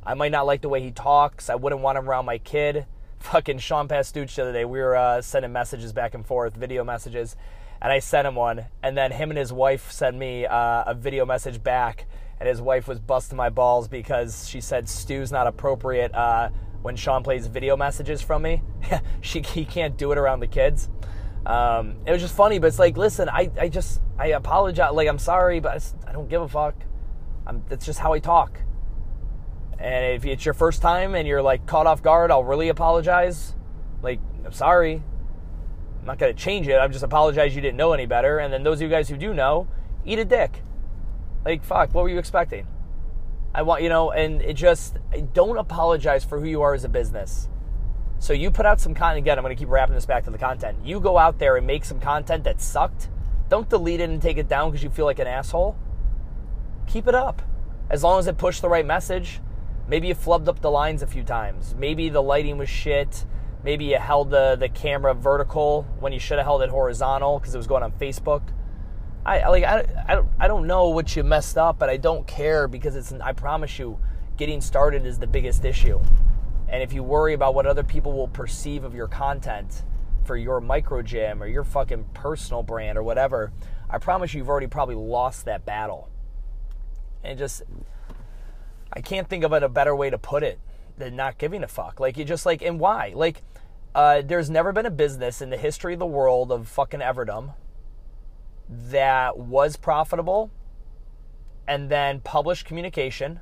I 0.04 0.16
might 0.16 0.32
not 0.32 0.48
like 0.48 0.62
the 0.62 0.70
way 0.70 0.82
he 0.82 0.90
talks. 0.90 1.52
I 1.52 1.56
wouldn't 1.56 1.82
want 1.82 2.00
him 2.00 2.10
around 2.10 2.26
my 2.26 2.40
kid. 2.40 2.88
Fucking 3.20 3.60
Sean 3.60 3.88
Pastuch 3.88 4.34
the 4.34 4.42
other 4.42 4.54
day, 4.54 4.66
we 4.66 4.80
were 4.80 4.96
uh, 4.96 5.22
sending 5.22 5.52
messages 5.52 5.94
back 5.94 6.16
and 6.16 6.26
forth, 6.26 6.56
video 6.56 6.84
messages, 6.84 7.36
and 7.82 7.92
I 7.92 8.00
sent 8.00 8.26
him 8.26 8.36
one, 8.36 8.66
and 8.82 8.98
then 8.98 9.12
him 9.12 9.30
and 9.30 9.38
his 9.38 9.54
wife 9.54 9.92
sent 9.92 10.18
me 10.18 10.46
uh, 10.46 10.84
a 10.88 10.96
video 10.96 11.26
message 11.26 11.62
back 11.62 12.08
and 12.40 12.48
his 12.48 12.62
wife 12.62 12.88
was 12.88 13.00
busting 13.00 13.38
my 13.38 13.50
balls 13.50 13.88
because 13.88 14.48
she 14.48 14.62
said 14.62 14.88
Stu's 14.88 15.32
not 15.32 15.48
appropriate 15.48 16.14
uh, 16.16 16.50
when 16.82 16.96
Sean 16.96 17.24
plays 17.24 17.48
video 17.48 17.76
messages 17.76 18.22
from 18.22 18.42
me. 18.42 18.64
she 19.22 19.42
he 19.42 19.66
can't 19.66 19.98
do 19.98 20.12
it 20.12 20.18
around 20.18 20.40
the 20.40 20.48
kids. 20.48 20.90
Um, 21.46 21.96
it 22.06 22.12
was 22.12 22.22
just 22.22 22.36
funny, 22.36 22.60
but 22.60 22.68
it's 22.68 22.80
like, 22.80 22.98
listen, 22.98 23.30
I, 23.30 23.50
I 23.60 23.70
just 23.70 24.02
I 24.18 24.28
apologize, 24.28 24.94
like 24.94 25.08
I'm 25.08 25.20
sorry, 25.20 25.60
but 25.60 25.94
I 26.08 26.12
don't 26.12 26.30
give 26.30 26.42
a 26.42 26.48
fuck. 26.48 26.76
I'm, 27.48 27.64
that's 27.70 27.86
just 27.86 28.00
how 28.00 28.14
I 28.14 28.20
talk. 28.20 28.60
And 29.80 30.16
if 30.16 30.26
it's 30.26 30.46
your 30.46 30.54
first 30.54 30.82
time 30.82 31.16
and 31.16 31.28
you're 31.28 31.42
like 31.42 31.66
caught 31.66 31.88
off 31.88 32.04
guard, 32.04 32.32
I'll 32.32 32.44
really 32.44 32.70
apologize. 32.70 33.56
Like 34.02 34.20
I'm 34.46 34.52
sorry. 34.52 35.02
I'm 36.00 36.06
not 36.06 36.18
gonna 36.18 36.34
change 36.34 36.68
it. 36.68 36.76
I'm 36.76 36.92
just 36.92 37.04
apologize 37.04 37.56
you 37.56 37.62
didn't 37.62 37.78
know 37.78 37.94
any 37.94 38.06
better. 38.06 38.40
And 38.40 38.54
then 38.54 38.64
those 38.64 38.78
of 38.78 38.84
you 38.84 38.90
guys 38.90 39.10
who 39.10 39.18
do 39.18 39.34
know, 39.34 39.68
eat 40.06 40.20
a 40.20 40.26
dick. 40.26 40.64
Like, 41.46 41.64
fuck, 41.64 41.94
what 41.94 42.04
were 42.04 42.10
you 42.10 42.20
expecting? 42.20 42.68
I 43.54 43.64
want, 43.64 43.82
you 43.82 43.90
know, 43.90 44.12
and 44.12 44.42
it 44.42 44.54
just, 44.54 44.98
don't 45.34 45.58
apologize 45.58 46.24
for 46.24 46.40
who 46.40 46.46
you 46.46 46.62
are 46.62 46.74
as 46.74 46.84
a 46.84 46.90
business. 46.90 47.50
So 48.20 48.34
you 48.34 48.52
put 48.52 48.66
out 48.66 48.82
some 48.82 48.94
content, 48.94 49.20
again, 49.20 49.38
I'm 49.38 49.44
going 49.44 49.56
to 49.56 49.60
keep 49.60 49.70
wrapping 49.70 49.96
this 49.96 50.06
back 50.06 50.26
to 50.26 50.32
the 50.32 50.38
content. 50.38 50.78
You 50.84 51.00
go 51.00 51.18
out 51.18 51.40
there 51.40 51.56
and 51.56 51.66
make 51.66 51.86
some 51.86 52.00
content 52.00 52.44
that 52.44 52.62
sucked. 52.62 53.08
Don't 53.48 53.70
delete 53.70 54.02
it 54.02 54.10
and 54.10 54.22
take 54.22 54.38
it 54.38 54.50
down 54.50 54.70
because 54.70 54.84
you 54.84 54.90
feel 54.90 55.06
like 55.06 55.20
an 55.20 55.28
asshole. 55.28 55.78
Keep 56.86 57.08
it 57.08 57.16
up. 57.16 57.42
As 57.90 58.04
long 58.04 58.20
as 58.20 58.28
it 58.28 58.38
pushed 58.38 58.62
the 58.62 58.70
right 58.70 58.86
message. 58.86 59.40
Maybe 59.88 60.10
you 60.10 60.16
flubbed 60.16 60.48
up 60.48 60.62
the 60.62 60.70
lines 60.70 61.02
a 61.02 61.08
few 61.08 61.24
times. 61.24 61.74
Maybe 61.76 62.10
the 62.10 62.22
lighting 62.22 62.58
was 62.58 62.70
shit. 62.70 63.26
Maybe 63.64 63.86
you 63.86 63.98
held 63.98 64.30
the, 64.30 64.56
the 64.56 64.70
camera 64.70 65.14
vertical 65.14 65.84
when 66.00 66.14
you 66.14 66.20
should 66.20 66.38
have 66.38 66.46
held 66.46 66.62
it 66.62 66.70
horizontal 66.70 67.40
because 67.40 67.56
it 67.56 67.58
was 67.58 67.68
going 67.68 67.84
on 67.84 67.92
Facebook. 67.94 68.44
I 69.26 69.48
like 69.50 69.64
I, 69.64 69.86
I, 70.08 70.16
don't, 70.16 70.30
I 70.40 70.48
don't 70.48 70.68
know 70.68 70.90
what 70.90 71.16
you 71.16 71.24
messed 71.24 71.58
up, 71.58 71.80
but 71.80 71.90
I 71.90 71.98
don't 71.98 72.26
care 72.26 72.68
because 72.68 72.96
it's 72.96 73.12
I 73.14 73.34
promise 73.34 73.80
you, 73.80 74.00
getting 74.38 74.62
started 74.62 75.06
is 75.06 75.20
the 75.20 75.28
biggest 75.28 75.66
issue. 75.66 76.00
And 76.70 76.84
if 76.84 76.94
you 76.94 77.04
worry 77.04 77.34
about 77.34 77.56
what 77.56 77.66
other 77.66 77.84
people 77.84 78.14
will 78.14 78.28
perceive 78.28 78.84
of 78.84 78.94
your 78.94 79.08
content 79.08 79.84
for 80.24 80.38
your 80.38 80.62
micro 80.62 81.02
gym 81.02 81.42
or 81.42 81.48
your 81.48 81.64
fucking 81.64 82.06
personal 82.14 82.62
brand 82.62 82.98
or 82.98 83.04
whatever, 83.04 83.52
I 83.90 83.98
promise 83.98 84.34
you, 84.34 84.40
you've 84.40 84.50
already 84.50 84.68
probably 84.68 84.96
lost 84.96 85.46
that 85.46 85.66
battle. 85.66 86.10
And 87.24 87.40
just, 87.40 87.64
I 88.94 89.02
can't 89.02 89.28
think 89.28 89.44
of 89.44 89.52
it 89.54 89.64
a 89.64 89.70
better 89.70 89.96
way 89.96 90.12
to 90.12 90.18
put 90.18 90.44
it 90.44 90.60
than 90.98 91.16
not 91.16 91.38
giving 91.38 91.64
a 91.64 91.68
fuck. 91.68 92.00
Like 92.00 92.18
you 92.18 92.26
just 92.26 92.46
like, 92.46 92.62
and 92.62 92.80
why? 92.80 93.14
Like, 93.16 93.42
uh, 93.96 94.22
there's 94.22 94.50
never 94.50 94.72
been 94.72 94.86
a 94.86 94.92
business 94.92 95.42
in 95.42 95.50
the 95.50 95.58
history 95.58 95.94
of 95.94 96.00
the 96.00 96.06
world 96.06 96.52
of 96.52 96.68
fucking 96.68 97.00
Everdom 97.00 97.56
that 98.70 99.38
was 99.38 99.76
profitable 99.76 100.52
and 101.68 101.90
then 101.90 102.20
published 102.20 102.66
communication 102.68 103.40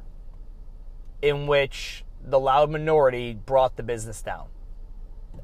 in 1.22 1.48
which 1.48 2.06
the 2.30 2.40
loud 2.40 2.70
minority 2.70 3.34
brought 3.34 3.76
the 3.76 3.84
business 3.84 4.22
down. 4.22 4.48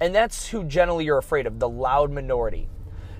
And 0.01 0.13
that's 0.13 0.49
who 0.49 0.63
generally 0.63 1.05
you're 1.05 1.17
afraid 1.17 1.45
of, 1.45 1.59
the 1.59 1.69
loud 1.69 2.11
minority. 2.11 2.69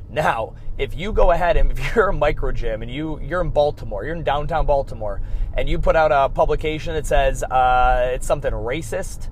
Now, 0.09 0.55
if 0.77 0.95
you 0.95 1.11
go 1.13 1.31
ahead 1.31 1.57
and 1.57 1.71
if 1.77 1.95
you're 1.95 2.09
a 2.09 2.13
micro 2.13 2.51
gym 2.51 2.81
and 2.81 2.91
you 2.91 3.19
you're 3.21 3.41
in 3.41 3.49
Baltimore, 3.49 4.03
you're 4.03 4.15
in 4.15 4.23
downtown 4.23 4.65
Baltimore, 4.65 5.21
and 5.55 5.69
you 5.69 5.79
put 5.79 5.95
out 5.95 6.11
a 6.11 6.29
publication 6.29 6.93
that 6.93 7.05
says 7.05 7.43
uh, 7.43 8.11
it's 8.13 8.27
something 8.27 8.51
racist, 8.51 9.29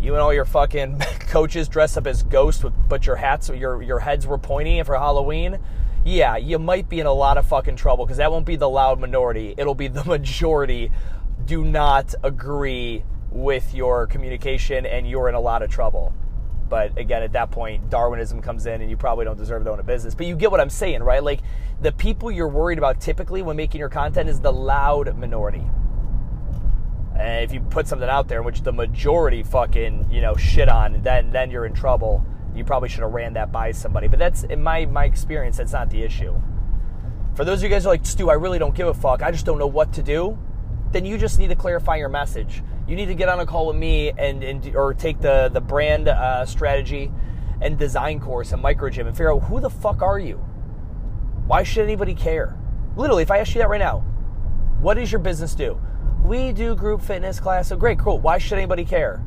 you 0.00 0.12
and 0.12 0.22
all 0.22 0.32
your 0.32 0.44
fucking 0.44 0.98
coaches 1.20 1.68
dress 1.68 1.96
up 1.96 2.06
as 2.06 2.22
ghosts, 2.22 2.62
with, 2.62 2.74
but 2.88 3.06
your 3.06 3.16
hats, 3.16 3.48
your 3.48 3.82
your 3.82 4.00
heads 4.00 4.26
were 4.26 4.38
pointy 4.38 4.82
for 4.82 4.96
Halloween 4.96 5.58
yeah, 6.04 6.36
you 6.36 6.58
might 6.58 6.88
be 6.88 6.98
in 6.98 7.06
a 7.06 7.12
lot 7.12 7.38
of 7.38 7.46
fucking 7.46 7.76
trouble 7.76 8.04
because 8.04 8.16
that 8.16 8.32
won't 8.32 8.44
be 8.44 8.56
the 8.56 8.68
loud 8.68 8.98
minority. 8.98 9.54
It'll 9.56 9.74
be 9.74 9.88
the 9.88 10.04
majority 10.06 10.90
do 11.44 11.64
not 11.64 12.14
agree 12.22 13.04
with 13.32 13.74
your 13.74 14.06
communication 14.06 14.86
and 14.86 15.08
you're 15.08 15.28
in 15.28 15.34
a 15.34 15.40
lot 15.40 15.62
of 15.62 15.70
trouble. 15.70 16.14
But 16.68 16.96
again, 16.96 17.22
at 17.22 17.32
that 17.32 17.50
point, 17.50 17.90
Darwinism 17.90 18.40
comes 18.40 18.66
in 18.66 18.80
and 18.80 18.90
you 18.90 18.96
probably 18.96 19.24
don't 19.24 19.36
deserve 19.36 19.64
to 19.64 19.72
own 19.72 19.80
a 19.80 19.82
business. 19.82 20.14
But 20.14 20.26
you 20.26 20.36
get 20.36 20.50
what 20.50 20.60
I'm 20.60 20.70
saying, 20.70 21.02
right? 21.02 21.22
Like 21.22 21.40
the 21.80 21.92
people 21.92 22.30
you're 22.30 22.48
worried 22.48 22.78
about 22.78 23.00
typically 23.00 23.42
when 23.42 23.56
making 23.56 23.78
your 23.78 23.88
content 23.88 24.28
is 24.28 24.40
the 24.40 24.52
loud 24.52 25.16
minority. 25.18 25.64
And 27.18 27.44
if 27.44 27.52
you 27.52 27.60
put 27.60 27.86
something 27.86 28.08
out 28.08 28.28
there 28.28 28.42
which 28.42 28.62
the 28.62 28.72
majority 28.72 29.42
fucking, 29.42 30.08
you 30.10 30.22
know, 30.22 30.34
shit 30.34 30.68
on, 30.68 31.02
then 31.02 31.30
then 31.30 31.50
you're 31.50 31.66
in 31.66 31.74
trouble 31.74 32.24
you 32.54 32.64
probably 32.64 32.88
should 32.88 33.00
have 33.00 33.12
ran 33.12 33.34
that 33.34 33.50
by 33.50 33.72
somebody. 33.72 34.08
But 34.08 34.18
that's 34.18 34.44
in 34.44 34.62
my 34.62 34.84
my 34.86 35.04
experience, 35.04 35.56
that's 35.56 35.72
not 35.72 35.90
the 35.90 36.02
issue. 36.02 36.40
For 37.34 37.44
those 37.44 37.60
of 37.60 37.64
you 37.64 37.70
guys 37.70 37.84
who 37.84 37.88
are 37.88 37.94
like, 37.94 38.04
Stu, 38.04 38.30
I 38.30 38.34
really 38.34 38.58
don't 38.58 38.74
give 38.74 38.88
a 38.88 38.94
fuck. 38.94 39.22
I 39.22 39.30
just 39.30 39.46
don't 39.46 39.58
know 39.58 39.66
what 39.66 39.92
to 39.94 40.02
do. 40.02 40.38
Then 40.90 41.06
you 41.06 41.16
just 41.16 41.38
need 41.38 41.48
to 41.48 41.54
clarify 41.54 41.96
your 41.96 42.10
message. 42.10 42.62
You 42.86 42.96
need 42.96 43.06
to 43.06 43.14
get 43.14 43.28
on 43.28 43.40
a 43.40 43.46
call 43.46 43.66
with 43.68 43.76
me 43.76 44.10
and, 44.10 44.42
and 44.42 44.74
or 44.74 44.92
take 44.92 45.20
the 45.20 45.50
the 45.52 45.60
brand 45.60 46.08
uh, 46.08 46.44
strategy 46.46 47.10
and 47.60 47.78
design 47.78 48.18
course 48.20 48.52
and 48.52 48.60
micro 48.60 48.90
gym 48.90 49.06
and 49.06 49.16
figure 49.16 49.32
out 49.32 49.44
who 49.44 49.60
the 49.60 49.70
fuck 49.70 50.02
are 50.02 50.18
you. 50.18 50.36
Why 51.46 51.62
should 51.62 51.84
anybody 51.84 52.14
care? 52.14 52.58
Literally, 52.96 53.22
if 53.22 53.30
I 53.30 53.38
ask 53.38 53.54
you 53.54 53.60
that 53.60 53.68
right 53.68 53.78
now, 53.78 54.00
what 54.80 54.94
does 54.94 55.12
your 55.12 55.20
business 55.20 55.54
do? 55.54 55.80
We 56.24 56.52
do 56.52 56.74
group 56.74 57.00
fitness 57.02 57.40
class. 57.40 57.68
So 57.68 57.76
great, 57.76 57.98
cool. 57.98 58.18
Why 58.18 58.38
should 58.38 58.58
anybody 58.58 58.84
care? 58.84 59.24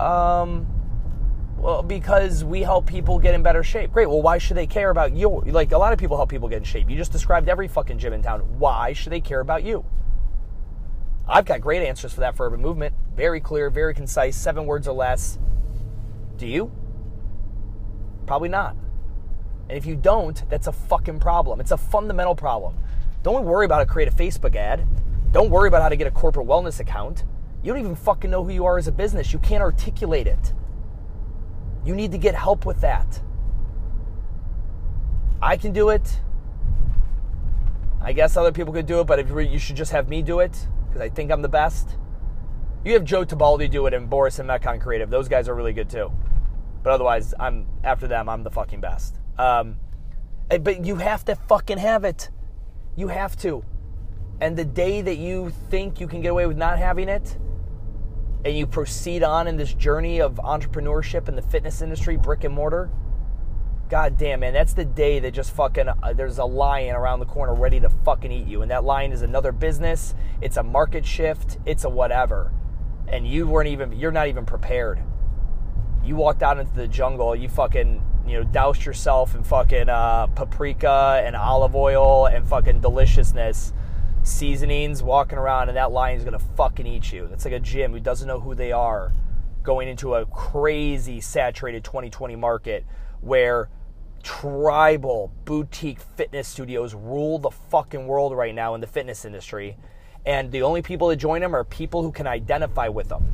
Um, 0.00 0.66
well, 1.58 1.82
because 1.82 2.44
we 2.44 2.62
help 2.62 2.86
people 2.86 3.18
get 3.18 3.34
in 3.34 3.42
better 3.42 3.62
shape. 3.62 3.92
Great. 3.92 4.08
Well, 4.08 4.22
why 4.22 4.38
should 4.38 4.56
they 4.56 4.66
care 4.66 4.90
about 4.90 5.12
you? 5.12 5.42
Like 5.46 5.72
a 5.72 5.78
lot 5.78 5.92
of 5.92 5.98
people 5.98 6.16
help 6.16 6.28
people 6.28 6.48
get 6.48 6.58
in 6.58 6.64
shape. 6.64 6.90
You 6.90 6.96
just 6.96 7.12
described 7.12 7.48
every 7.48 7.68
fucking 7.68 7.98
gym 7.98 8.12
in 8.12 8.22
town. 8.22 8.40
Why 8.58 8.92
should 8.94 9.12
they 9.12 9.20
care 9.20 9.40
about 9.40 9.62
you? 9.62 9.84
I've 11.28 11.44
got 11.44 11.60
great 11.60 11.82
answers 11.82 12.12
for 12.12 12.20
that 12.20 12.36
for 12.36 12.46
urban 12.46 12.60
movement. 12.60 12.94
Very 13.16 13.40
clear, 13.40 13.70
very 13.70 13.94
concise, 13.94 14.36
seven 14.36 14.66
words 14.66 14.88
or 14.88 14.92
less. 14.92 15.38
Do 16.36 16.46
you? 16.46 16.72
Probably 18.26 18.48
not. 18.48 18.76
And 19.68 19.78
if 19.78 19.86
you 19.86 19.94
don't, 19.94 20.48
that's 20.50 20.66
a 20.66 20.72
fucking 20.72 21.20
problem. 21.20 21.60
It's 21.60 21.70
a 21.70 21.76
fundamental 21.76 22.34
problem. 22.34 22.76
Don't 23.22 23.44
worry 23.44 23.64
about 23.64 23.76
how 23.76 23.84
to 23.84 23.90
create 23.90 24.08
a 24.08 24.12
Facebook 24.12 24.56
ad. 24.56 24.86
Don't 25.30 25.50
worry 25.50 25.68
about 25.68 25.82
how 25.82 25.88
to 25.88 25.96
get 25.96 26.06
a 26.06 26.10
corporate 26.10 26.46
wellness 26.46 26.80
account. 26.80 27.24
You 27.62 27.72
don't 27.72 27.80
even 27.80 27.94
fucking 27.94 28.30
know 28.30 28.42
who 28.42 28.50
you 28.50 28.66
are 28.66 28.76
as 28.76 28.88
a 28.88 28.92
business. 28.92 29.32
You 29.32 29.38
can't 29.38 29.62
articulate 29.62 30.26
it. 30.26 30.52
You 31.84 31.94
need 31.94 32.10
to 32.12 32.18
get 32.18 32.34
help 32.34 32.66
with 32.66 32.80
that. 32.80 33.20
I 35.40 35.56
can 35.56 35.72
do 35.72 35.88
it. 35.90 36.20
I 38.00 38.12
guess 38.12 38.36
other 38.36 38.52
people 38.52 38.72
could 38.72 38.86
do 38.86 39.00
it, 39.00 39.06
but 39.06 39.26
you 39.28 39.58
should 39.58 39.76
just 39.76 39.92
have 39.92 40.08
me 40.08 40.22
do 40.22 40.40
it 40.40 40.66
because 40.92 41.00
I 41.00 41.08
think 41.08 41.30
I'm 41.30 41.40
the 41.40 41.48
best. 41.48 41.96
You 42.84 42.92
have 42.94 43.04
Joe 43.04 43.24
Tabaldi 43.24 43.70
do 43.70 43.86
it 43.86 43.94
and 43.94 44.10
Boris 44.10 44.38
and 44.38 44.48
Metcon 44.48 44.80
Creative. 44.80 45.08
Those 45.08 45.28
guys 45.28 45.48
are 45.48 45.54
really 45.54 45.72
good 45.72 45.88
too. 45.88 46.12
But 46.82 46.92
otherwise, 46.92 47.32
I'm 47.38 47.66
after 47.82 48.06
them. 48.06 48.28
I'm 48.28 48.42
the 48.42 48.50
fucking 48.50 48.80
best. 48.80 49.16
Um, 49.38 49.76
eh, 50.50 50.58
but 50.58 50.84
you 50.84 50.96
have 50.96 51.24
to 51.26 51.36
fucking 51.36 51.78
have 51.78 52.04
it. 52.04 52.28
You 52.96 53.08
have 53.08 53.36
to. 53.36 53.64
And 54.40 54.56
the 54.56 54.64
day 54.64 55.00
that 55.00 55.16
you 55.16 55.50
think 55.70 56.00
you 56.00 56.08
can 56.08 56.20
get 56.20 56.28
away 56.28 56.46
with 56.46 56.56
not 56.56 56.78
having 56.78 57.08
it, 57.08 57.38
and 58.44 58.56
you 58.56 58.66
proceed 58.66 59.22
on 59.22 59.46
in 59.46 59.56
this 59.56 59.72
journey 59.72 60.20
of 60.20 60.34
entrepreneurship 60.34 61.28
in 61.28 61.36
the 61.36 61.42
fitness 61.42 61.80
industry, 61.80 62.16
brick 62.16 62.44
and 62.44 62.52
mortar, 62.52 62.90
god 63.92 64.16
damn, 64.16 64.40
man, 64.40 64.54
that's 64.54 64.72
the 64.72 64.86
day 64.86 65.18
that 65.18 65.32
just 65.32 65.50
fucking, 65.50 65.86
uh, 65.86 66.14
there's 66.14 66.38
a 66.38 66.44
lion 66.46 66.96
around 66.96 67.20
the 67.20 67.26
corner 67.26 67.52
ready 67.52 67.78
to 67.78 67.90
fucking 67.90 68.32
eat 68.32 68.46
you. 68.46 68.62
And 68.62 68.70
that 68.70 68.84
lion 68.84 69.12
is 69.12 69.20
another 69.20 69.52
business, 69.52 70.14
it's 70.40 70.56
a 70.56 70.62
market 70.62 71.04
shift, 71.04 71.58
it's 71.66 71.84
a 71.84 71.90
whatever. 71.90 72.54
And 73.06 73.28
you 73.28 73.46
weren't 73.46 73.68
even, 73.68 73.92
you're 73.92 74.10
not 74.10 74.28
even 74.28 74.46
prepared. 74.46 75.02
You 76.02 76.16
walked 76.16 76.42
out 76.42 76.58
into 76.58 76.72
the 76.72 76.88
jungle, 76.88 77.36
you 77.36 77.50
fucking, 77.50 78.02
you 78.26 78.38
know, 78.38 78.44
doused 78.44 78.82
yourself 78.86 79.34
in 79.34 79.44
fucking 79.44 79.90
uh, 79.90 80.28
paprika 80.28 81.22
and 81.22 81.36
olive 81.36 81.76
oil 81.76 82.24
and 82.24 82.48
fucking 82.48 82.80
deliciousness 82.80 83.74
seasonings, 84.22 85.02
walking 85.02 85.36
around, 85.36 85.68
and 85.68 85.76
that 85.76 85.92
lion's 85.92 86.24
gonna 86.24 86.38
fucking 86.38 86.86
eat 86.86 87.12
you. 87.12 87.26
That's 87.28 87.44
like 87.44 87.52
a 87.52 87.60
gym 87.60 87.92
who 87.92 88.00
doesn't 88.00 88.26
know 88.26 88.40
who 88.40 88.54
they 88.54 88.72
are 88.72 89.12
going 89.62 89.86
into 89.86 90.14
a 90.14 90.24
crazy 90.24 91.20
saturated 91.20 91.84
2020 91.84 92.36
market 92.36 92.86
where 93.20 93.68
tribal 94.22 95.32
boutique 95.44 96.00
fitness 96.00 96.48
studios 96.48 96.94
rule 96.94 97.38
the 97.38 97.50
fucking 97.50 98.06
world 98.06 98.36
right 98.36 98.54
now 98.54 98.74
in 98.74 98.80
the 98.80 98.86
fitness 98.86 99.24
industry. 99.24 99.76
And 100.24 100.52
the 100.52 100.62
only 100.62 100.82
people 100.82 101.08
that 101.08 101.16
join 101.16 101.40
them 101.40 101.54
are 101.54 101.64
people 101.64 102.02
who 102.02 102.12
can 102.12 102.26
identify 102.26 102.88
with 102.88 103.08
them. 103.08 103.32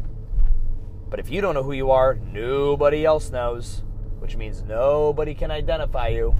But 1.11 1.20
if 1.20 1.31
you 1.31 1.40
don't 1.40 1.55
know 1.55 1.62
who 1.62 1.72
you 1.72 1.90
are, 1.90 2.14
nobody 2.33 3.05
else 3.05 3.31
knows, 3.31 3.83
which 4.18 4.37
means 4.37 4.62
nobody 4.62 5.35
can 5.35 5.51
identify 5.51 6.09
you, 6.09 6.35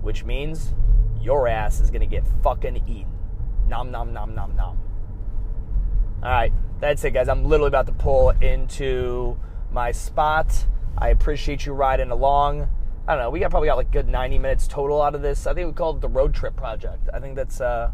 which 0.00 0.24
means 0.24 0.72
your 1.20 1.46
ass 1.46 1.80
is 1.80 1.90
to 1.90 2.06
get 2.06 2.24
fucking 2.42 2.82
eaten. 2.88 3.12
Nom, 3.68 3.90
nom, 3.90 4.12
nom, 4.12 4.34
nom, 4.34 4.56
nom. 4.56 4.78
All 6.22 6.30
right, 6.30 6.52
that's 6.80 7.02
it, 7.04 7.12
guys. 7.12 7.28
I'm 7.28 7.44
literally 7.44 7.68
about 7.68 7.86
to 7.86 7.92
pull 7.92 8.30
into 8.30 9.38
my 9.70 9.92
spot. 9.92 10.66
I 10.98 11.08
appreciate 11.08 11.64
you 11.64 11.72
riding 11.72 12.10
along. 12.10 12.68
I 13.12 13.16
don't 13.16 13.24
know. 13.24 13.30
We 13.30 13.40
got 13.40 13.50
probably 13.50 13.68
got 13.68 13.76
like 13.76 13.90
good 13.90 14.08
90 14.08 14.38
minutes 14.38 14.66
total 14.66 15.02
out 15.02 15.14
of 15.14 15.20
this. 15.20 15.46
I 15.46 15.52
think 15.52 15.66
we 15.66 15.74
called 15.74 15.96
it 15.96 16.00
the 16.00 16.08
road 16.08 16.32
trip 16.32 16.56
project. 16.56 17.10
I 17.12 17.20
think 17.20 17.36
that's, 17.36 17.60
uh, 17.60 17.90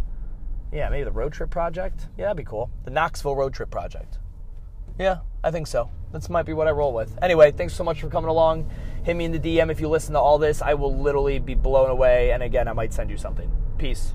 yeah, 0.73 0.89
maybe 0.91 1.03
the 1.03 1.11
road 1.11 1.33
trip 1.33 1.51
project. 1.51 2.07
Yeah, 2.17 2.27
that'd 2.27 2.37
be 2.37 2.45
cool. 2.45 2.71
The 2.85 2.93
Knoxville 2.93 3.35
road 3.35 3.53
trip 3.53 3.69
project. 3.69 4.21
Yeah, 4.97 5.19
I 5.43 5.51
think 5.51 5.67
so. 5.67 5.91
This 6.13 6.31
might 6.31 6.45
be 6.45 6.53
what 6.53 6.69
I 6.69 6.71
roll 6.71 6.93
with. 6.93 7.19
Anyway, 7.21 7.51
thanks 7.51 7.75
so 7.75 7.83
much 7.83 8.01
for 8.01 8.09
coming 8.09 8.31
along. 8.31 8.71
Hit 9.03 9.17
me 9.17 9.25
in 9.25 9.33
the 9.33 9.41
DM 9.41 9.73
if 9.73 9.81
you 9.81 9.89
listen 9.89 10.13
to 10.13 10.21
all 10.21 10.39
this. 10.39 10.63
I 10.63 10.75
will 10.75 10.97
literally 10.97 11.41
be 11.41 11.57
blown 11.57 11.91
away. 11.91 12.31
And 12.31 12.41
again, 12.41 12.69
I 12.69 12.73
might 12.73 12.93
send 12.93 13.11
you 13.11 13.17
something. 13.17 13.51
Peace. 13.77 14.15